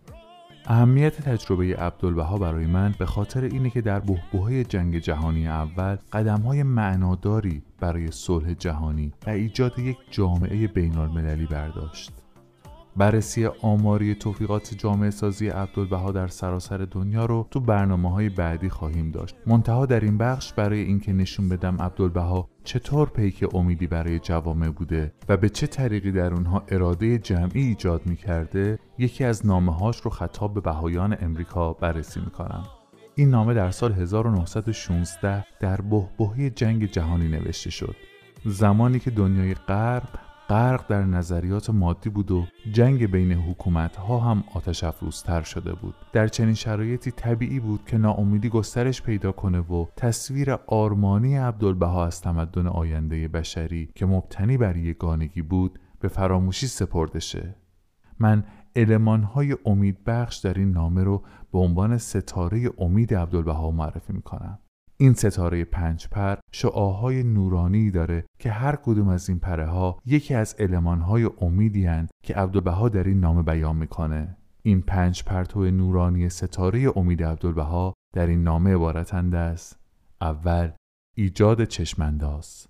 اهمیت 0.66 1.20
تجربه 1.20 1.76
عبدالبها 1.76 2.38
برای 2.38 2.66
من 2.66 2.94
به 2.98 3.06
خاطر 3.06 3.44
اینه 3.44 3.70
که 3.70 3.80
در 3.80 4.00
بحبوحه 4.00 4.64
جنگ 4.64 4.98
جهانی 4.98 5.48
اول 5.48 5.96
قدمهای 6.12 6.62
معناداری 6.62 7.62
برای 7.80 8.11
صلح 8.11 8.54
جهانی 8.54 9.12
و 9.26 9.30
ایجاد 9.30 9.78
یک 9.78 9.97
جامعه 10.11 10.66
بین 10.66 10.99
المللی 10.99 11.47
برداشت. 11.47 12.12
بررسی 12.97 13.47
آماری 13.47 14.14
توفیقات 14.14 14.75
جامعه 14.78 15.11
سازی 15.11 15.49
عبدالبها 15.49 16.12
در 16.12 16.26
سراسر 16.26 16.78
دنیا 16.78 17.26
رو 17.26 17.49
تو 17.50 17.61
برنامه 17.61 18.11
های 18.11 18.28
بعدی 18.28 18.68
خواهیم 18.68 19.11
داشت 19.11 19.37
منتها 19.47 19.87
در 19.87 20.00
این 20.00 20.18
بخش 20.18 20.52
برای 20.52 20.80
اینکه 20.80 21.12
نشون 21.12 21.49
بدم 21.49 21.76
عبدالبها 21.83 22.49
چطور 22.64 23.09
پیک 23.09 23.54
امیدی 23.54 23.87
برای 23.87 24.18
جوامع 24.18 24.68
بوده 24.68 25.12
و 25.28 25.37
به 25.37 25.49
چه 25.49 25.66
طریقی 25.66 26.12
در 26.12 26.35
اونها 26.35 26.62
اراده 26.68 27.18
جمعی 27.18 27.62
ایجاد 27.62 28.06
می 28.06 28.16
کرده 28.16 28.78
یکی 28.99 29.25
از 29.25 29.47
نامه 29.47 29.75
هاش 29.75 30.00
رو 30.00 30.11
خطاب 30.11 30.54
به 30.54 30.61
بهایان 30.61 31.16
امریکا 31.21 31.73
بررسی 31.73 32.21
می 32.21 32.30
کنم. 32.30 32.64
این 33.18 33.30
نامه 33.30 33.54
در 33.54 33.70
سال 33.70 33.92
1916 33.92 35.44
در 35.61 35.80
بحبوحه 35.80 36.50
جنگ 36.50 36.90
جهانی 36.90 37.28
نوشته 37.28 37.70
شد. 37.70 37.96
زمانی 38.44 38.99
که 38.99 39.11
دنیای 39.11 39.54
غرب 39.54 40.08
غرق 40.49 40.87
در 40.88 41.04
نظریات 41.04 41.70
مادی 41.70 42.11
بود 42.11 42.30
و 42.30 42.46
جنگ 42.73 43.11
بین 43.11 43.32
حکومت 43.32 43.96
ها 43.96 44.18
هم 44.18 44.44
آتش 44.54 44.85
افروزتر 44.85 45.42
شده 45.42 45.75
بود. 45.75 45.94
در 46.12 46.28
چنین 46.28 46.54
شرایطی 46.54 47.11
طبیعی 47.11 47.61
بود 47.61 47.85
که 47.87 47.99
ناامیدی 47.99 48.49
گسترش 48.49 49.02
پیدا 49.02 49.32
کنه 49.32 49.58
و 49.58 49.87
تصویر 49.96 50.52
آرمانی 50.66 51.37
عبدالبها 51.37 52.06
از 52.06 52.20
تمدن 52.20 52.66
آینده 52.66 53.28
بشری 53.28 53.88
که 53.94 54.06
مبتنی 54.06 54.56
بر 54.56 54.76
یگانگی 54.76 55.42
بود 55.42 55.78
به 56.00 56.08
فراموشی 56.08 56.66
سپرده 56.66 57.20
شه. 57.20 57.54
من 58.18 58.44
المانهای 58.76 59.56
امید 59.66 60.04
بخش 60.04 60.37
در 60.37 60.54
این 60.54 60.71
نامه 60.71 61.04
رو 61.04 61.23
به 61.52 61.59
عنوان 61.59 61.99
ستاره 61.99 62.71
امید 62.78 63.14
عبدالبها 63.14 63.71
معرفی 63.71 64.12
می‌کنم 64.12 64.59
این 64.97 65.14
ستاره 65.14 65.64
پنج 65.64 66.09
پر 66.09 66.37
شعاهای 66.52 67.23
نورانی 67.23 67.90
داره 67.90 68.25
که 68.38 68.50
هر 68.50 68.76
کدوم 68.76 69.09
از 69.09 69.28
این 69.28 69.38
پره 69.38 69.66
ها 69.66 69.99
یکی 70.06 70.35
از 70.35 70.56
المانهای 70.59 71.30
امیدی 71.40 71.87
هن 71.87 72.09
که 72.23 72.35
عبدالبها 72.35 72.88
در 72.88 73.04
این 73.04 73.21
نامه 73.21 73.42
بیان 73.42 73.76
می‌کنه. 73.76 74.37
این 74.62 74.80
پنج 74.83 75.25
پرتو 75.25 75.71
نورانی 75.71 76.28
ستاره 76.28 76.99
امید 76.99 77.23
عبدالبها 77.23 77.95
در 78.14 78.26
این 78.26 78.42
نامه 78.42 78.75
عبارتند 78.75 79.35
از 79.35 79.75
اول 80.21 80.71
ایجاد 81.16 81.64
چشمانداز. 81.64 82.66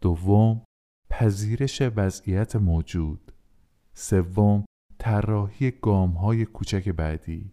دوم 0.00 0.62
پذیرش 1.10 1.82
وضعیت 1.96 2.56
موجود. 2.56 3.32
سوم 3.94 4.64
طراحی 5.00 5.70
گامهای 5.70 6.44
کوچک 6.44 6.88
بعدی. 6.88 7.52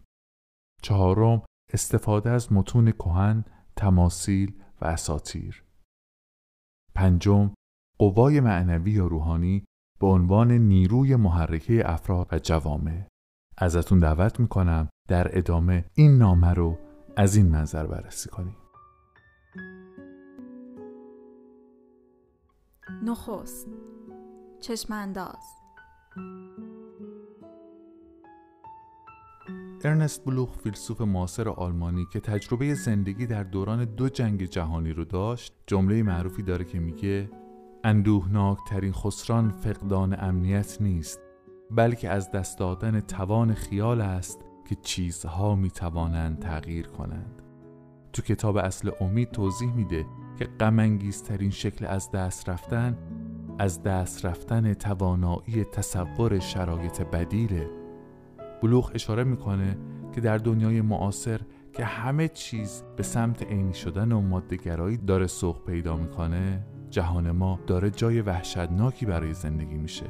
چهارم 0.82 1.42
استفاده 1.74 2.30
از 2.30 2.54
متون 2.54 2.92
کهن 2.92 3.46
تماسیل 3.76 4.62
و 4.82 4.86
اساتیر. 4.86 5.64
پنجم 6.96 7.54
قوای 8.00 8.40
معنوی 8.40 8.92
یا 8.92 9.08
روحانی 9.08 9.66
به 10.00 10.08
عنوان 10.08 10.52
نیروی 10.52 11.16
محرکه 11.16 11.92
افراد 11.92 12.28
و 12.32 12.40
جوامع. 12.40 13.08
ازتون 13.58 14.00
دعوت 14.00 14.40
می‌کنم 14.40 14.90
در 15.08 15.38
ادامه 15.38 15.86
این 15.94 16.18
نامه 16.18 16.54
رو 16.54 16.78
از 17.18 17.36
این 17.36 17.50
منظر 17.50 17.86
بررسی 17.88 18.30
کنیم. 18.30 18.56
نخست 23.04 23.68
چشمانداز. 24.60 25.58
ارنست 29.84 30.26
بلوخ 30.26 30.58
فیلسوف 30.58 31.02
معاصر 31.02 31.50
آلمانی 31.50 32.06
که 32.14 32.20
تجربه 32.20 32.74
زندگی 32.74 33.26
در 33.26 33.44
دوران 33.44 33.86
دو 33.86 34.10
جنگ 34.10 34.46
جهانی 34.46 34.94
رو 34.94 35.06
داشت 35.06 35.54
جمله 35.68 36.04
معروفی 36.04 36.44
داره 36.44 36.66
که 36.66 36.80
میگه 36.80 37.30
اندوهناک 37.84 38.58
ترین 38.70 38.94
خسران 38.94 39.52
فقدان 39.52 40.16
امنیت 40.20 40.78
نیست 40.82 41.20
بلکه 41.72 42.10
از 42.10 42.32
دست 42.32 42.60
دادن 42.60 43.00
توان 43.00 43.54
خیال 43.54 44.02
است 44.02 44.40
که 44.70 44.76
چیزها 44.76 45.56
می‌توانند 45.56 46.40
تغییر 46.40 46.88
کنند. 46.88 47.42
تو 48.14 48.22
کتاب 48.22 48.58
اصل 48.58 48.92
امید 49.02 49.32
توضیح 49.32 49.74
میده 49.74 50.06
که 50.40 50.46
غمانگیزترین 50.46 51.50
شکل 51.50 51.86
از 51.86 52.12
دست 52.12 52.50
رفتن 52.50 52.98
از 53.60 53.84
دست 53.84 54.26
رفتن 54.26 54.74
توانایی 54.74 55.64
تصور 55.64 56.40
شرایط 56.40 57.02
بدیله. 57.02 57.87
بلوغ 58.62 58.92
اشاره 58.96 59.24
می‌کنه 59.24 59.78
که 60.16 60.22
در 60.22 60.38
دنیای 60.38 60.82
معاصر 60.82 61.42
که 61.74 61.86
همه 61.86 62.28
چیز 62.28 62.84
به 62.96 63.04
سمت 63.04 63.44
عینی 63.44 63.74
شدن 63.74 64.12
و 64.12 64.22
مادهگرایی 64.22 64.98
داره 64.98 65.28
سوق 65.28 65.66
پیدا 65.66 65.96
می‌کنه 65.96 66.66
جهان 66.90 67.32
ما 67.32 67.60
داره 67.68 67.90
جای 67.90 68.22
وحشتناکی 68.22 69.06
برای 69.06 69.34
زندگی 69.34 69.78
میشه. 69.78 70.06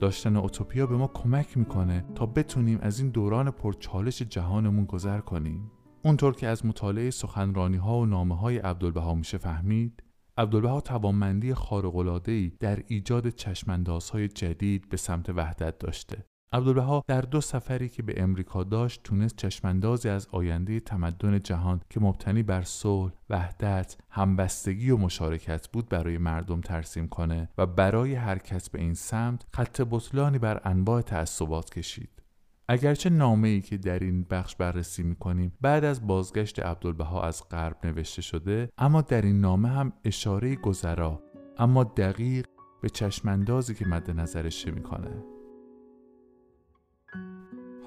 داشتن 0.00 0.36
اوتوپیا 0.36 0.86
به 0.86 0.96
ما 0.96 1.06
کمک 1.06 1.58
می‌کنه 1.58 2.04
تا 2.14 2.26
بتونیم 2.26 2.78
از 2.82 3.00
این 3.00 3.10
دوران 3.10 3.50
پرچالش 3.50 4.22
جهانمون 4.22 4.84
گذر 4.84 5.20
کنیم. 5.20 5.70
اونطور 6.04 6.34
که 6.34 6.48
از 6.48 6.66
مطالعه 6.66 7.10
سخنرانی 7.10 7.76
ها 7.76 7.98
و 7.98 8.06
نامه 8.06 8.36
های 8.36 8.58
عبدالبها 8.58 9.14
میشه 9.14 9.38
فهمید 9.38 10.02
عبدالبها 10.38 10.80
توانمندی 10.80 11.54
خارق‌العاده‌ای 11.54 12.52
در 12.60 12.82
ایجاد 12.86 13.28
چشماندازهای 13.28 14.28
جدید 14.28 14.88
به 14.88 14.96
سمت 14.96 15.30
وحدت 15.30 15.78
داشته. 15.78 16.24
عبدالبها 16.52 17.04
در 17.06 17.20
دو 17.20 17.40
سفری 17.40 17.88
که 17.88 18.02
به 18.02 18.22
امریکا 18.22 18.64
داشت 18.64 19.02
تونست 19.04 19.36
چشماندازی 19.36 20.08
از 20.08 20.28
آینده 20.32 20.80
تمدن 20.80 21.42
جهان 21.42 21.80
که 21.90 22.00
مبتنی 22.00 22.42
بر 22.42 22.62
صلح، 22.62 23.12
وحدت، 23.30 23.96
همبستگی 24.10 24.90
و 24.90 24.96
مشارکت 24.96 25.68
بود 25.68 25.88
برای 25.88 26.18
مردم 26.18 26.60
ترسیم 26.60 27.08
کنه 27.08 27.48
و 27.58 27.66
برای 27.66 28.14
حرکت 28.14 28.70
به 28.70 28.80
این 28.80 28.94
سمت 28.94 29.46
خط 29.54 29.80
بطلانی 29.90 30.38
بر 30.38 30.60
انواع 30.64 31.02
تعصبات 31.02 31.70
کشید. 31.70 32.22
اگرچه 32.68 33.10
نامه 33.10 33.48
ای 33.48 33.60
که 33.60 33.78
در 33.78 33.98
این 33.98 34.26
بخش 34.30 34.56
بررسی 34.56 35.02
می‌کنیم 35.02 35.52
بعد 35.60 35.84
از 35.84 36.06
بازگشت 36.06 36.60
عبدالبها 36.60 37.22
از 37.22 37.48
غرب 37.48 37.76
نوشته 37.84 38.22
شده 38.22 38.68
اما 38.78 39.00
در 39.00 39.22
این 39.22 39.40
نامه 39.40 39.68
هم 39.68 39.92
اشاره 40.04 40.56
گذرا 40.56 41.22
اما 41.58 41.84
دقیق 41.84 42.46
به 42.82 42.88
چشماندازی 42.88 43.74
که 43.74 43.86
مد 43.86 44.10
نظرش 44.10 44.66
می‌کنه 44.66 45.31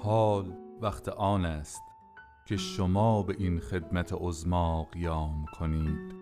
حال 0.06 0.52
وقت 0.80 1.08
آن 1.08 1.44
است 1.44 1.82
که 2.44 2.56
شما 2.56 3.22
به 3.22 3.36
این 3.38 3.60
خدمت 3.60 4.12
عظما 4.12 4.82
قیام 4.82 5.46
کنید 5.58 6.14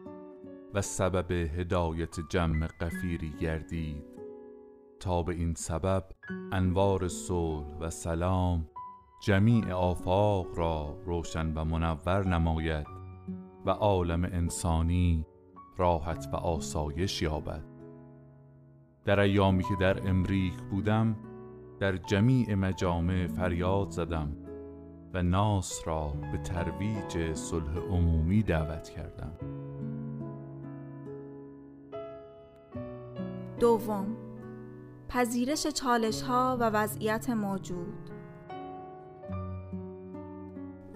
و 0.74 0.82
سبب 0.82 1.30
هدایت 1.30 2.20
جمع 2.28 2.66
قفیری 2.66 3.30
گردید. 3.40 4.04
تا 5.00 5.22
به 5.22 5.34
این 5.34 5.54
سبب 5.54 6.04
انوار 6.52 7.08
صلح 7.08 7.78
و 7.80 7.90
سلام 7.90 8.68
جمیع 9.22 9.72
آفاق 9.72 10.46
را 10.58 10.96
روشن 11.04 11.54
و 11.54 11.64
منور 11.64 12.28
نماید 12.28 12.86
و 13.66 13.70
عالم 13.70 14.24
انسانی 14.24 15.26
راحت 15.76 16.28
و 16.32 16.36
آسایش 16.36 17.22
یابد. 17.22 17.64
در 19.04 19.20
ایامی 19.20 19.62
که 19.62 19.76
در 19.80 20.08
امریک 20.08 20.54
بودم 20.70 21.16
در 21.80 21.96
جمیع 21.96 22.54
مجامع 22.54 23.26
فریاد 23.26 23.90
زدم 23.90 24.36
و 25.14 25.22
ناس 25.22 25.82
را 25.86 26.08
به 26.32 26.38
ترویج 26.38 27.34
صلح 27.34 27.78
عمومی 27.78 28.42
دعوت 28.42 28.88
کردم. 28.88 29.32
دوم 33.60 34.06
پذیرش 35.08 35.66
چالش 35.66 36.22
ها 36.22 36.56
و 36.60 36.70
وضعیت 36.70 37.30
موجود. 37.30 38.10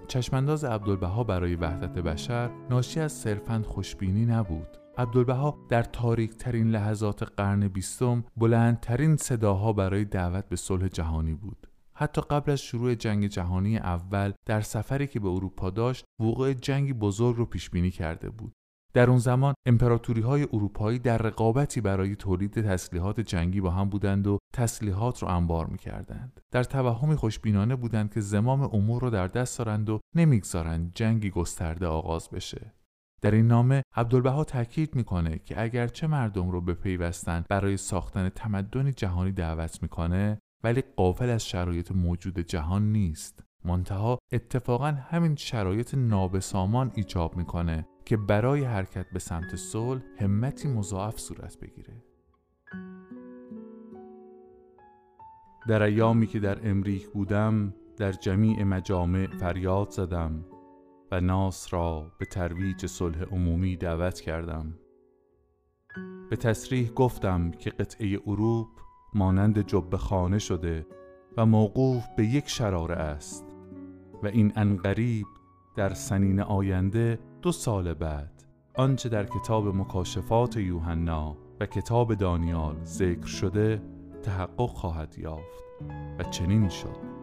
چشمانداز 0.08 0.64
عبدالبها 0.64 1.24
برای 1.24 1.54
وحدت 1.54 1.98
بشر 1.98 2.50
ناشی 2.70 3.00
از 3.00 3.12
صرفاً 3.12 3.62
خوشبینی 3.66 4.26
نبود. 4.26 4.78
عبدالبها 4.98 5.58
در 5.68 5.82
تاریک 5.82 6.36
ترین 6.36 6.70
لحظات 6.70 7.22
قرن 7.22 7.68
بیستم 7.68 8.24
بلندترین 8.36 9.16
صداها 9.16 9.72
برای 9.72 10.04
دعوت 10.04 10.48
به 10.48 10.56
صلح 10.56 10.88
جهانی 10.88 11.34
بود 11.34 11.66
حتی 11.94 12.20
قبل 12.20 12.52
از 12.52 12.60
شروع 12.60 12.94
جنگ 12.94 13.26
جهانی 13.26 13.78
اول 13.78 14.32
در 14.46 14.60
سفری 14.60 15.06
که 15.06 15.20
به 15.20 15.28
اروپا 15.28 15.70
داشت 15.70 16.04
وقوع 16.20 16.52
جنگی 16.52 16.92
بزرگ 16.92 17.36
رو 17.36 17.46
پیش 17.46 17.70
بینی 17.70 17.90
کرده 17.90 18.30
بود 18.30 18.52
در 18.94 19.10
اون 19.10 19.18
زمان 19.18 19.54
امپراتوری 19.66 20.20
های 20.20 20.42
اروپایی 20.52 20.98
در 20.98 21.18
رقابتی 21.18 21.80
برای 21.80 22.16
تولید 22.16 22.60
تسلیحات 22.60 23.20
جنگی 23.20 23.60
با 23.60 23.70
هم 23.70 23.88
بودند 23.88 24.26
و 24.26 24.38
تسلیحات 24.52 25.22
رو 25.22 25.28
انبار 25.28 25.66
می‌کردند. 25.66 26.40
در 26.50 26.64
توهمی 26.64 27.16
خوشبینانه 27.16 27.76
بودند 27.76 28.14
که 28.14 28.20
زمام 28.20 28.62
امور 28.62 29.02
رو 29.02 29.10
در 29.10 29.26
دست 29.26 29.58
دارند 29.58 29.90
و 29.90 30.00
نمی‌گذارند 30.14 30.92
جنگی 30.94 31.30
گسترده 31.30 31.86
آغاز 31.86 32.30
بشه. 32.30 32.72
در 33.20 33.30
این 33.30 33.46
نامه 33.46 33.82
عبدالبها 33.96 34.44
تاکید 34.44 34.94
می‌کنه 34.94 35.38
که 35.38 35.62
اگرچه 35.62 36.06
مردم 36.06 36.50
رو 36.50 36.60
به 36.60 36.74
پیوستن 36.74 37.44
برای 37.48 37.76
ساختن 37.76 38.28
تمدن 38.28 38.92
جهانی 38.92 39.32
دعوت 39.32 39.82
می‌کنه 39.82 40.38
ولی 40.64 40.82
قافل 40.96 41.28
از 41.28 41.46
شرایط 41.46 41.92
موجود 41.92 42.38
جهان 42.38 42.92
نیست. 42.92 43.42
منتها 43.64 44.18
اتفاقا 44.32 44.86
همین 44.86 45.36
شرایط 45.36 45.94
نابسامان 45.94 46.92
ایجاب 46.94 47.36
می‌کنه 47.36 47.86
که 48.04 48.16
برای 48.16 48.64
حرکت 48.64 49.06
به 49.12 49.18
سمت 49.18 49.56
صلح 49.56 50.02
همتی 50.20 50.68
مضاعف 50.68 51.20
صورت 51.20 51.60
بگیره. 51.60 52.02
در 55.68 55.82
ایامی 55.82 56.26
که 56.26 56.40
در 56.40 56.70
امریک 56.70 57.08
بودم 57.08 57.74
در 57.96 58.12
جمیع 58.12 58.64
مجامع 58.64 59.26
فریاد 59.26 59.90
زدم. 59.90 60.44
و 61.12 61.20
ناس 61.20 61.74
را 61.74 62.12
به 62.18 62.26
ترویج 62.26 62.86
صلح 62.86 63.22
عمومی 63.22 63.76
دعوت 63.76 64.20
کردم. 64.20 64.74
به 66.30 66.36
تصریح 66.36 66.90
گفتم 66.90 67.50
که 67.50 67.70
قطعه 67.70 68.18
اروپ 68.26 68.68
مانند 69.14 69.66
جبه 69.66 69.96
خانه 69.96 70.38
شده 70.38 70.86
و 71.36 71.46
موقوف 71.46 72.04
به 72.16 72.24
یک 72.24 72.48
شراره 72.48 72.94
است 72.94 73.44
و 74.22 74.26
این 74.26 74.52
انقریب 74.56 75.26
در 75.76 75.94
سنین 75.94 76.40
آینده 76.40 77.18
دو 77.42 77.52
سال 77.52 77.94
بعد 77.94 78.44
آنچه 78.74 79.08
در 79.08 79.24
کتاب 79.24 79.76
مکاشفات 79.76 80.56
یوحنا 80.56 81.36
و 81.60 81.66
کتاب 81.66 82.14
دانیال 82.14 82.84
ذکر 82.84 83.26
شده 83.26 83.82
تحقق 84.22 84.70
خواهد 84.70 85.18
یافت 85.18 85.64
و 86.18 86.22
چنین 86.22 86.68
شد. 86.68 87.17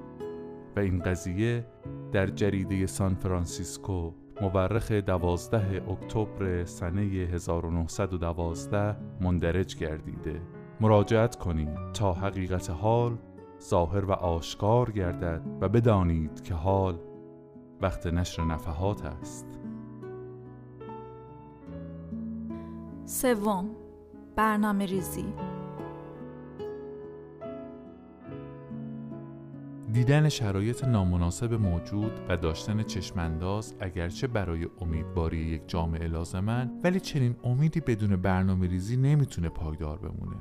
و 0.76 0.80
این 0.80 1.00
قضیه 1.00 1.66
در 2.12 2.28
جریده 2.28 2.86
سان 2.86 3.16
فرانسیسکو 3.16 4.12
مورخ 4.42 4.92
12 4.92 5.92
اکتبر 5.92 6.66
سنه 6.66 7.02
1912 7.02 8.96
مندرج 9.22 9.76
گردیده. 9.76 10.42
مراجعت 10.82 11.36
کنید 11.36 11.92
تا 11.94 12.14
حقیقت 12.14 12.70
حال 12.70 13.18
ظاهر 13.62 14.06
و 14.06 14.12
آشکار 14.12 14.92
گردد 14.92 15.42
و 15.62 15.70
بدانید 15.70 16.44
که 16.44 16.54
حال 16.54 17.00
وقت 17.82 18.08
نشر 18.08 18.44
نفحات 18.44 19.06
است. 19.06 19.46
سوم 23.06 23.70
برنامه 24.36 24.86
ریزی. 24.86 25.55
دیدن 29.96 30.30
شرایط 30.30 30.84
نامناسب 30.84 31.54
موجود 31.54 32.12
و 32.30 32.38
داشتن 32.38 32.84
چشمانداز 32.84 33.76
اگرچه 33.80 34.28
برای 34.28 34.68
امیدواری 34.82 35.38
یک 35.38 35.62
جامعه 35.68 36.08
لازمن 36.08 36.72
ولی 36.84 37.00
چنین 37.00 37.36
امیدی 37.44 37.80
بدون 37.80 38.16
برنامه 38.16 38.68
ریزی 38.68 38.98
نمی‌تونه 38.98 39.50
پایدار 39.50 39.98
بمونه. 39.98 40.36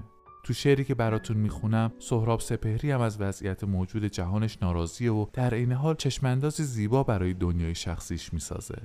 تو 0.44 0.52
شعری 0.52 0.84
که 0.84 0.94
براتون 0.94 1.36
می‌خونم 1.36 1.92
سهراب 1.98 2.40
سپهری 2.40 2.90
هم 2.90 3.00
از 3.00 3.20
وضعیت 3.20 3.64
موجود 3.64 4.04
جهانش 4.04 4.58
ناراضیه 4.62 5.12
و 5.12 5.26
در 5.32 5.54
عین 5.54 5.72
حال 5.72 5.94
چشماندازی 5.94 6.64
زیبا 6.64 7.02
برای 7.02 7.34
دنیای 7.34 7.74
شخصیش 7.74 8.32
می‌سازه. 8.32 8.82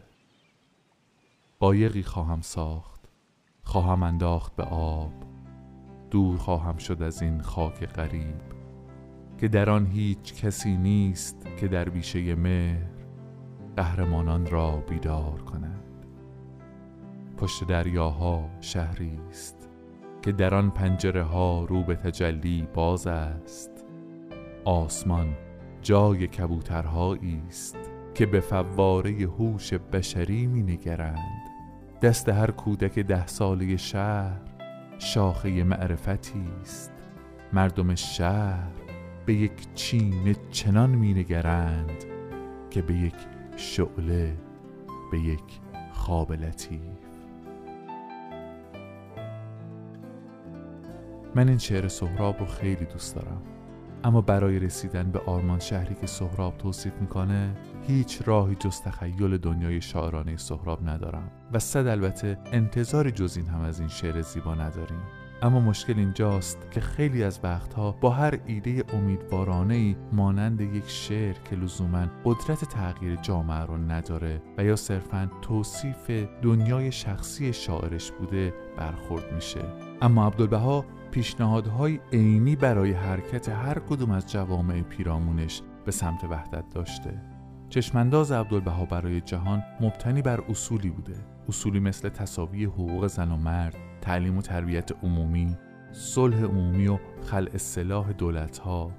قایقی 1.60 2.04
خواهم 2.04 2.42
ساخت 2.42 3.02
خواهم 3.64 4.04
انداخت 4.04 4.56
به 4.56 4.64
آب. 4.64 5.14
دور 6.12 6.38
خواهم 6.38 6.78
شد 6.78 7.02
از 7.02 7.22
این 7.22 7.42
خاک 7.42 7.86
غریب. 7.86 8.59
که 9.40 9.48
در 9.48 9.70
آن 9.70 9.86
هیچ 9.86 10.46
کسی 10.46 10.78
نیست 10.78 11.48
که 11.58 11.68
در 11.68 11.90
بیشه 11.90 12.36
مهر 12.36 12.90
قهرمانان 13.76 14.46
را 14.46 14.84
بیدار 14.90 15.42
کند. 15.42 16.06
پشت 17.38 17.68
دریاها 17.68 18.50
شهری 18.62 19.20
است 19.30 19.70
که 20.22 20.32
در 20.32 20.56
آن 20.56 20.70
پنجره 20.70 21.24
ها 21.24 21.66
رو 21.66 21.84
به 21.84 21.96
تجلی 21.96 22.68
باز 22.74 23.08
است. 23.08 23.86
آسمان 24.66 25.38
جای 25.82 26.28
کبوترهایی 26.28 27.44
است 27.48 27.78
که 28.14 28.26
به 28.26 28.40
فواره 28.40 29.12
هوش 29.12 29.74
بشری 29.74 30.48
می 30.48 30.64
نگرند 30.64 31.50
دست 32.02 32.30
هر 32.30 32.52
کودک 32.52 33.00
ده 33.00 33.28
ساله 33.28 33.78
شهر 33.78 34.42
شاخه 34.98 35.64
معرفتی 35.64 36.44
است. 36.62 36.92
مردم 37.54 37.96
شهر 37.96 38.89
به 39.30 39.36
یک 39.36 39.74
چینه 39.76 40.36
چنان 40.52 40.90
می 40.90 41.14
نگرند 41.14 42.04
که 42.70 42.82
به 42.82 42.94
یک 42.94 43.14
شعله 43.56 44.38
به 45.12 45.20
یک 45.20 45.60
خواب 45.94 46.34
لطیف. 46.34 46.82
من 51.36 51.48
این 51.48 51.58
شعر 51.58 51.88
سهراب 51.88 52.40
رو 52.40 52.46
خیلی 52.46 52.86
دوست 52.86 53.16
دارم. 53.16 53.42
اما 54.04 54.22
برای 54.22 54.60
رسیدن 54.60 55.12
به 55.12 55.20
آرمان 55.20 55.60
شهری 55.60 55.96
که 55.96 56.08
سهراب 56.08 56.58
توصیف 56.58 56.94
می‌کنه 57.02 57.56
هیچ 57.88 58.22
راهی 58.26 58.56
جز 58.56 58.82
تخیل 58.82 59.38
دنیای 59.38 59.82
شاعرانه 59.82 60.38
سهراب 60.38 60.90
ندارم. 60.90 61.32
و 61.54 61.60
صد 61.60 61.88
البته 61.88 62.38
انتظاری 62.52 63.12
جز 63.12 63.38
این 63.38 63.48
هم 63.48 63.62
از 63.62 63.80
این 63.80 63.90
شعر 63.90 64.22
زیبا 64.22 64.56
نداریم. 64.56 65.02
اما 65.42 65.60
مشکل 65.60 66.00
اینجاست 66.00 66.72
که 66.72 66.82
خیلی 66.82 67.24
از 67.24 67.40
وقتها 67.44 67.92
با 67.92 68.10
هر 68.10 68.40
ایده 68.46 68.84
امیدوارانه 68.94 69.74
ای 69.76 69.96
مانند 70.12 70.62
یک 70.62 70.90
شعر 70.90 71.36
که 71.50 71.56
لزوما 71.56 72.06
قدرت 72.26 72.66
تغییر 72.66 73.16
جامعه 73.16 73.66
رو 73.66 73.78
نداره 73.78 74.42
و 74.58 74.64
یا 74.64 74.76
صرفا 74.76 75.30
توصیف 75.42 76.12
دنیای 76.42 76.92
شخصی 76.92 77.54
شاعرش 77.54 78.12
بوده 78.12 78.54
برخورد 78.78 79.34
میشه. 79.34 79.62
اما 80.02 80.28
عبدالبها 80.28 80.86
پیشنهادهای 81.12 82.00
عینی 82.14 82.56
برای 82.56 82.92
حرکت 82.92 83.50
هر 83.50 83.80
کدوم 83.80 84.12
از 84.12 84.32
جوامع 84.32 84.82
پیرامونش 84.82 85.62
به 85.86 85.92
سمت 85.92 86.24
وحدت 86.24 86.70
داشته. 86.70 87.22
چشمانداز 87.70 88.32
عبدالبها 88.32 88.86
برای 88.86 89.22
جهان 89.22 89.64
مبتنی 89.82 90.22
بر 90.22 90.42
اصولی 90.50 90.90
بوده. 90.90 91.16
اصولی 91.50 91.80
مثل 91.80 92.10
تصاوی 92.10 92.66
حقوق 92.66 93.08
زن 93.08 93.32
و 93.32 93.38
مرد 93.38 93.89
تعلیم 94.02 94.38
و 94.38 94.42
تربیت 94.42 94.92
عمومی 95.04 95.58
صلح 95.92 96.44
عمومی 96.44 96.88
و 96.88 96.98
خلع 97.24 97.58
سلاح 97.58 98.12
دولتها 98.12 98.92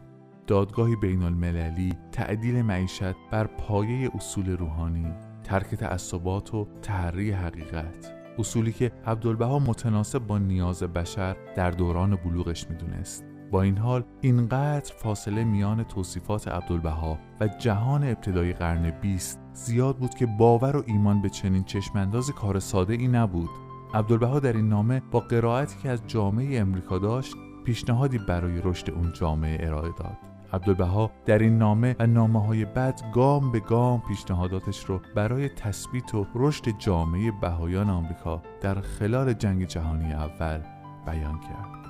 دادگاهی 0.47 0.97
بین 0.97 1.23
المللی 1.23 1.93
تعدیل 2.13 2.63
معیشت 2.63 3.15
بر 3.31 3.47
پایه 3.47 4.11
اصول 4.15 4.57
روحانی 4.57 5.13
ترک 5.45 5.75
تعصبات 5.75 6.55
و 6.55 6.67
تحری 6.83 7.31
حقیقت. 7.31 8.13
اصولی 8.39 8.73
که 8.73 8.93
عبدالبها 9.07 9.59
متناسب 9.59 10.19
با 10.19 10.39
نیاز 10.39 10.83
بشر 10.83 11.37
در 11.57 11.71
دوران 11.71 12.17
بلوغش 12.17 12.71
می‌دونست. 12.71 13.25
با 13.51 13.63
این 13.63 13.79
حال 13.79 14.05
اینقدر 14.21 14.95
فاصله 14.95 15.45
میان 15.45 15.83
توصیفات 15.83 16.49
عبدالبها 16.49 17.19
و 17.41 17.49
جهان 17.49 18.05
ابتدای 18.05 18.53
قرن 18.53 18.91
بیست 18.91 19.41
زیاد 19.53 19.97
بود 19.97 20.15
که 20.15 20.27
باور 20.27 20.77
و 20.77 20.83
ایمان 20.87 21.23
به 21.23 21.29
چنین 21.29 21.65
چشماندازی 21.65 22.33
کار 22.33 22.59
ساده 22.59 22.95
ای 22.95 23.09
نبود. 23.09 23.51
عبدالبها 23.95 24.41
در 24.41 24.53
این 24.53 24.69
نامه 24.69 25.03
با 25.11 25.21
قرائتی 25.21 25.79
که 25.83 25.89
از 25.89 26.07
جامعه 26.07 26.61
امریکا 26.61 26.99
داشت 26.99 27.35
پیشنهادی 27.65 28.19
برای 28.19 28.61
رشد 28.65 28.91
اون 28.91 29.13
جامعه 29.13 29.67
ارائه 29.67 29.93
داد. 29.99 30.17
عبدالبها 30.53 31.11
در 31.27 31.39
این 31.39 31.59
نامه 31.59 31.97
و 31.99 32.07
نامه 32.07 32.47
های 32.47 32.65
بعد 32.65 33.03
گام 33.15 33.53
به 33.53 33.61
گام 33.61 34.03
پیشنهاداتش 34.09 34.85
رو 34.85 35.01
برای 35.15 35.49
تثبیت 35.49 36.15
و 36.15 36.27
رشد 36.35 36.79
جامعه 36.79 37.33
بهایان 37.41 37.91
آمریکا 37.91 38.43
در 38.61 38.81
خلال 38.81 39.33
جنگ 39.33 39.67
جهانی 39.67 40.13
اول 40.13 40.61
بیان 41.07 41.41
کرد. 41.41 41.81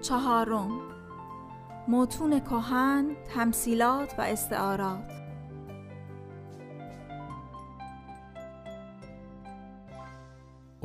چهارم. 0.00 0.70
متون 1.88 2.40
کهن، 2.40 3.06
تمثیلات 3.34 4.14
و 4.18 4.22
استعارات. 4.22 5.25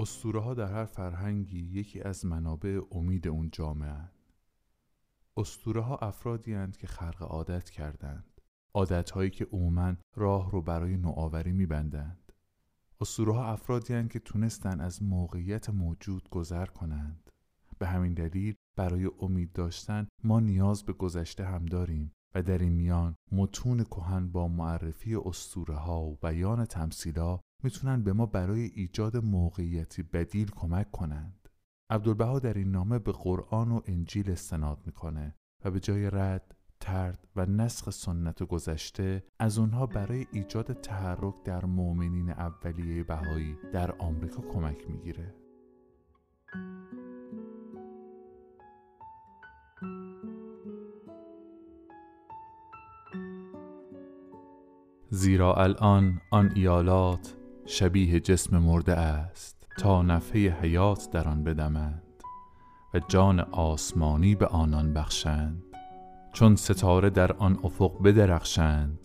اسطوره 0.02 0.40
ها 0.40 0.54
در 0.54 0.74
هر 0.74 0.86
فرهنگی 0.86 1.60
یکی 1.60 2.02
از 2.02 2.26
منابع 2.26 2.82
امید 2.92 3.28
اون 3.28 3.50
جامعه 3.52 3.90
هن. 3.90 4.12
اسطوره 5.38 5.82
ها 5.82 5.98
افرادی 5.98 6.54
هند 6.54 6.78
که 6.78 6.88
خلق 6.88 7.24
عادت 7.24 7.70
کردند. 7.70 8.42
عادت 8.74 9.12
هایی 9.12 9.30
که 9.30 9.46
عموما 9.46 9.96
راه 10.16 10.52
رو 10.52 10.62
برای 10.62 10.98
نوآوری 10.98 11.52
میبندند. 11.52 12.32
اسطوره 13.02 13.34
ها 13.34 13.46
افرادی 13.46 13.94
هند 13.94 14.12
که 14.12 14.20
تونستن 14.20 14.80
از 14.80 15.04
موقعیت 15.04 15.70
موجود 15.70 16.30
گذر 16.30 16.66
کنند. 16.66 17.30
به 17.80 17.88
همین 17.88 18.14
دلیل 18.14 18.56
برای 18.78 19.12
امید 19.20 19.54
داشتن 19.54 20.08
ما 20.24 20.40
نیاز 20.40 20.84
به 20.84 20.94
گذشته 20.94 21.46
هم 21.46 21.66
داریم 21.66 22.12
و 22.36 22.42
در 22.42 22.58
این 22.58 22.72
میان 22.72 23.16
متون 23.32 23.84
کهن 23.84 24.32
با 24.32 24.48
معرفی 24.48 25.16
اسطوره 25.16 25.76
ها 25.76 26.02
و 26.02 26.16
بیان 26.16 26.66
تمثیلا 26.66 27.40
می‌تونن 27.64 28.04
به 28.04 28.14
ما 28.14 28.26
برای 28.26 28.72
ایجاد 28.76 29.18
موقعیتی 29.18 30.04
بدیل 30.04 30.52
کمک 30.52 30.92
کنند. 30.92 31.50
عبدالبها 31.90 32.40
در 32.40 32.54
این 32.54 32.72
نامه 32.72 33.00
به 33.00 33.12
قرآن 33.12 33.72
و 33.72 33.82
انجیل 33.86 34.32
استناد 34.32 34.82
می‌کنه 34.86 35.36
و 35.66 35.72
به 35.72 35.80
جای 35.80 36.10
رد، 36.10 36.56
ترد 36.80 37.28
و 37.36 37.46
نسخ 37.46 37.90
سنت 37.90 38.44
گذشته 38.44 39.24
از 39.40 39.58
اونها 39.58 39.86
برای 39.86 40.28
ایجاد 40.32 40.74
تحرک 40.74 41.44
در 41.44 41.66
مؤمنین 41.66 42.30
اولیه 42.30 43.04
بهایی 43.04 43.58
در 43.74 43.92
آمریکا 43.92 44.42
کمک 44.42 44.90
می‌گیره. 44.90 45.36
زیرا 55.14 55.54
الان 55.54 56.22
آن 56.32 56.52
ایالات 56.56 57.36
شبیه 57.66 58.20
جسم 58.20 58.58
مرده 58.58 58.94
است 58.94 59.68
تا 59.78 60.02
نفحه 60.02 60.50
حیات 60.62 61.10
در 61.12 61.28
آن 61.28 61.44
بدمند 61.44 62.04
و 62.94 63.00
جان 63.08 63.40
آسمانی 63.40 64.36
به 64.36 64.46
آنان 64.46 64.94
بخشند. 64.94 65.64
چون 66.34 66.56
ستاره 66.56 67.10
در 67.10 67.32
آن 67.32 67.60
افق 67.64 68.04
بدرخشند 68.04 69.00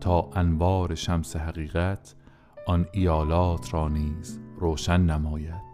تا 0.00 0.30
انوار 0.34 0.94
شمس 0.94 1.36
حقیقت 1.36 2.14
آن 2.66 2.86
ایالات 2.92 3.74
را 3.74 3.88
نیز 3.88 4.40
روشن 4.58 5.00
نماید. 5.00 5.72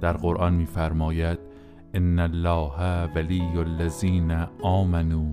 در 0.00 0.12
قرآن 0.12 0.54
می‌فرماید 0.54 1.38
ان 1.94 2.18
الله 2.18 3.04
ولی 3.14 3.42
الذین 3.58 4.30
آمنوا 4.62 5.32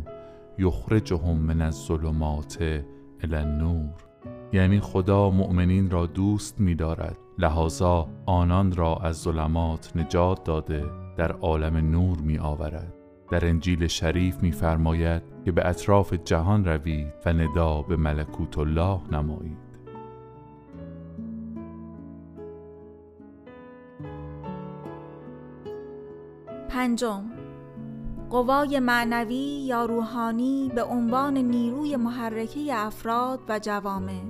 یخرجهم 0.58 1.38
من 1.38 1.62
الظلمات 1.62 2.84
الی 3.23 3.36
النور. 3.36 3.89
یعنی 4.53 4.79
خدا 4.79 5.29
مؤمنین 5.29 5.89
را 5.89 6.05
دوست 6.05 6.59
می‌دارد. 6.59 7.17
لحاظا 7.38 8.09
آنان 8.25 8.75
را 8.75 8.95
از 8.95 9.21
ظلمات 9.21 9.91
نجات 9.95 10.43
داده 10.43 10.86
در 11.17 11.31
عالم 11.31 11.77
نور 11.91 12.17
می 12.17 12.38
آورد 12.38 12.93
در 13.31 13.45
انجیل 13.45 13.88
شریف 13.88 14.43
می‌فرماید 14.43 15.21
که 15.45 15.51
به 15.51 15.67
اطراف 15.67 16.13
جهان 16.13 16.65
روید 16.65 17.13
و 17.25 17.33
ندا 17.33 17.81
به 17.81 17.95
ملکوت 17.95 18.57
الله 18.57 18.99
نمایید. 19.12 19.57
پنجم 26.69 27.23
قوای 28.33 28.79
معنوی 28.79 29.65
یا 29.67 29.85
روحانی 29.85 30.71
به 30.75 30.83
عنوان 30.83 31.37
نیروی 31.37 31.95
محرکه 31.95 32.73
افراد 32.73 33.39
و 33.49 33.59
جوامع. 33.59 34.23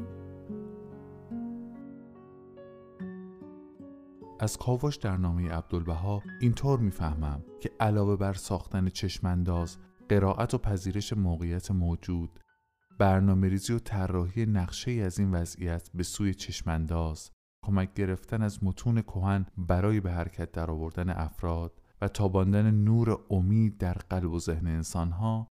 از 4.39 4.57
کاوش 4.57 4.95
در 4.95 5.17
نامه 5.17 5.51
عبدالبها 5.51 6.21
اینطور 6.41 6.79
می‌فهمم 6.79 7.43
که 7.59 7.71
علاوه 7.79 8.15
بر 8.15 8.33
ساختن 8.33 8.89
چشمانداز 8.89 9.77
قرائت 10.09 10.53
و 10.53 10.57
پذیرش 10.57 11.13
موقعیت 11.13 11.71
موجود 11.71 12.39
برنامه 12.99 13.49
ریزی 13.49 13.73
و 13.73 13.79
طراحی 13.79 14.45
نقشه 14.45 14.91
از 14.91 15.19
این 15.19 15.31
وضعیت 15.31 15.89
به 15.93 16.03
سوی 16.03 16.33
چشمانداز 16.33 17.31
کمک 17.65 17.93
گرفتن 17.93 18.41
از 18.41 18.63
متون 18.63 19.01
کهن 19.01 19.45
برای 19.57 19.99
به 19.99 20.11
حرکت 20.11 20.51
درآوردن 20.51 21.09
افراد 21.09 21.82
تاباندن 22.07 22.71
نور 22.71 23.19
امید 23.29 23.77
در 23.77 23.93
قلب 23.93 24.31
و 24.31 24.39
ذهن 24.39 24.67
انسانها 24.67 25.47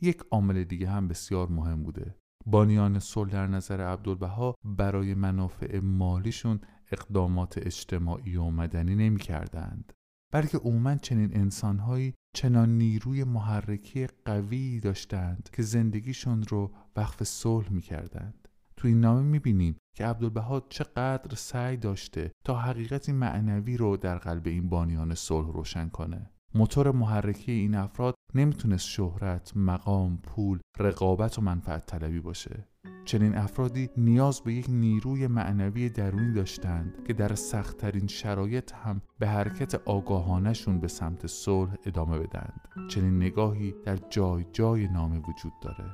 یک 0.00 0.22
عامل 0.30 0.64
دیگه 0.64 0.88
هم 0.88 1.08
بسیار 1.08 1.48
مهم 1.48 1.82
بوده. 1.82 2.14
بانیان 2.46 2.98
صلح 2.98 3.30
در 3.30 3.46
نظر 3.46 3.80
عبدالبها 3.80 4.54
برای 4.64 5.14
منافع 5.14 5.78
مالیشون 5.78 6.60
اقدامات 6.92 7.58
اجتماعی 7.58 8.36
و 8.36 8.44
مدنی 8.44 8.94
نمی 8.94 9.18
کردند 9.20 9.92
بلکه 10.32 10.58
عموما 10.58 10.96
چنین 10.96 11.36
انسانهایی 11.36 12.14
چنان 12.34 12.78
نیروی 12.78 13.24
محرکی 13.24 14.06
قوی 14.24 14.80
داشتند 14.80 15.48
که 15.52 15.62
زندگیشون 15.62 16.42
رو 16.42 16.72
وقف 16.96 17.22
صلح 17.22 17.72
می 17.72 17.82
کردند 17.82 18.43
تو 18.84 18.88
این 18.88 19.00
نامه 19.00 19.22
می 19.22 19.38
بینیم 19.38 19.76
که 19.96 20.06
عبدالبها 20.06 20.66
چقدر 20.68 21.34
سعی 21.34 21.76
داشته 21.76 22.32
تا 22.44 22.58
حقیقتی 22.58 23.12
معنوی 23.12 23.76
رو 23.76 23.96
در 23.96 24.18
قلب 24.18 24.46
این 24.46 24.68
بانیان 24.68 25.14
صلح 25.14 25.52
روشن 25.52 25.88
کنه. 25.88 26.30
موتور 26.54 26.90
محرکی 26.90 27.52
این 27.52 27.74
افراد 27.74 28.14
نمی‌تونست 28.34 28.88
شهرت، 28.88 29.56
مقام، 29.56 30.16
پول، 30.16 30.58
رقابت 30.78 31.38
و 31.38 31.42
منفعت 31.42 31.86
طلبی 31.86 32.20
باشه. 32.20 32.68
چنین 33.04 33.34
افرادی 33.34 33.90
نیاز 33.96 34.40
به 34.40 34.54
یک 34.54 34.66
نیروی 34.68 35.26
معنوی 35.26 35.88
درونی 35.88 36.32
داشتند 36.32 37.04
که 37.06 37.12
در 37.12 37.34
سختترین 37.34 38.06
شرایط 38.06 38.72
هم 38.72 39.02
به 39.18 39.28
حرکت 39.28 39.74
آگاهانشون 39.74 40.80
به 40.80 40.88
سمت 40.88 41.26
صلح 41.26 41.74
ادامه 41.86 42.18
بدند. 42.18 42.68
چنین 42.88 43.16
نگاهی 43.16 43.74
در 43.84 43.96
جای 43.96 44.44
جای 44.52 44.88
نامه 44.88 45.18
وجود 45.18 45.52
داره. 45.62 45.84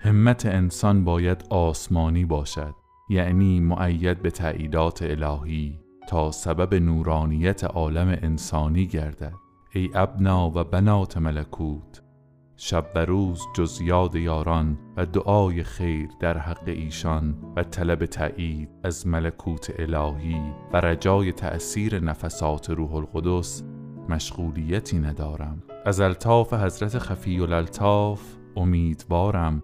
همت 0.00 0.46
انسان 0.46 1.04
باید 1.04 1.44
آسمانی 1.50 2.24
باشد 2.24 2.74
یعنی 3.10 3.60
معید 3.60 4.22
به 4.22 4.30
تعییدات 4.30 5.02
الهی 5.02 5.80
تا 6.08 6.30
سبب 6.30 6.74
نورانیت 6.74 7.64
عالم 7.64 8.08
انسانی 8.08 8.86
گردد. 8.86 9.34
ای 9.72 9.90
ابنا 9.94 10.50
و 10.54 10.64
بنات 10.64 11.18
ملکوت 11.18 12.02
شب 12.56 12.86
و 12.94 12.98
روز 12.98 13.42
جز 13.56 13.80
یاد 13.80 14.14
یاران 14.14 14.78
و 14.96 15.06
دعای 15.06 15.62
خیر 15.62 16.08
در 16.20 16.38
حق 16.38 16.62
ایشان 16.66 17.34
و 17.56 17.62
طلب 17.62 18.06
تایید 18.06 18.68
از 18.84 19.06
ملکوت 19.06 19.72
الهی 19.78 20.52
و 20.72 20.76
رجای 20.80 21.32
تأثیر 21.32 22.00
نفسات 22.00 22.70
روح 22.70 22.94
القدس 22.94 23.62
مشغولیتی 24.08 24.98
ندارم. 24.98 25.62
از 25.86 26.00
الطاف 26.00 26.54
حضرت 26.54 26.98
خفی 26.98 27.40
الالطاف 27.40 28.20
امیدوارم 28.56 29.62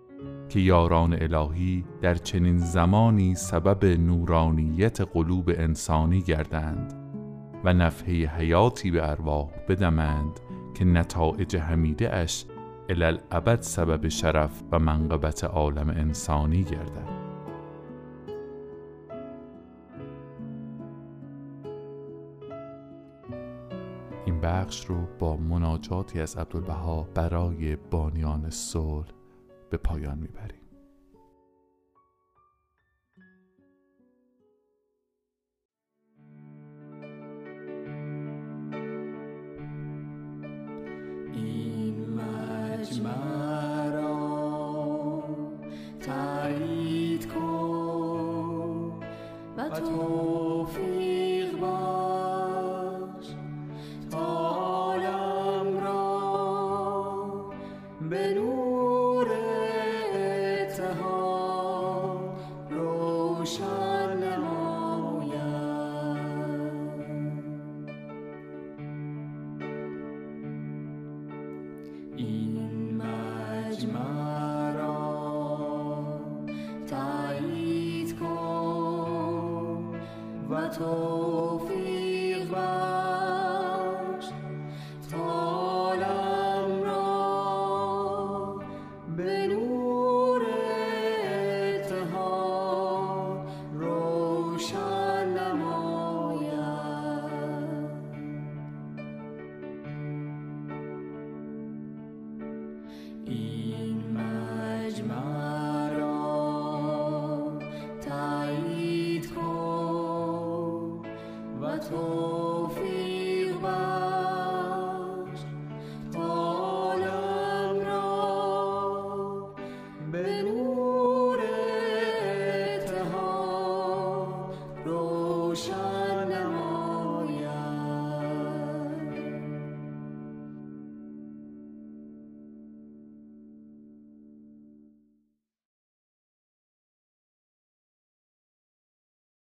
که 0.55 0.61
یاران 0.61 1.17
الهی 1.23 1.85
در 2.01 2.15
چنین 2.15 2.59
زمانی 2.59 3.35
سبب 3.35 3.85
نورانیت 3.85 5.01
قلوب 5.01 5.49
انسانی 5.49 6.21
گردند 6.21 6.95
و 7.65 7.73
نفحه 7.73 8.27
حیاتی 8.27 8.91
به 8.91 9.11
ارواح 9.11 9.51
بدمند 9.69 10.41
که 10.75 10.85
نتایج 10.85 11.57
حمیده 11.57 12.15
اش 12.15 12.45
الالعبد 12.89 13.61
سبب 13.61 14.09
شرف 14.09 14.63
و 14.73 14.79
منقبت 14.79 15.45
عالم 15.45 15.89
انسانی 15.89 16.63
گردد. 16.63 17.09
این 24.27 24.41
بخش 24.41 24.87
رو 24.87 24.97
با 25.19 25.37
مناجاتی 25.37 26.21
از 26.21 26.37
عبدالبها 26.37 27.09
برای 27.15 27.77
بانیان 27.77 28.51
صلح 28.51 29.24
به 29.75 29.79
پایان 29.79 30.19
می‌بریم. 30.19 30.64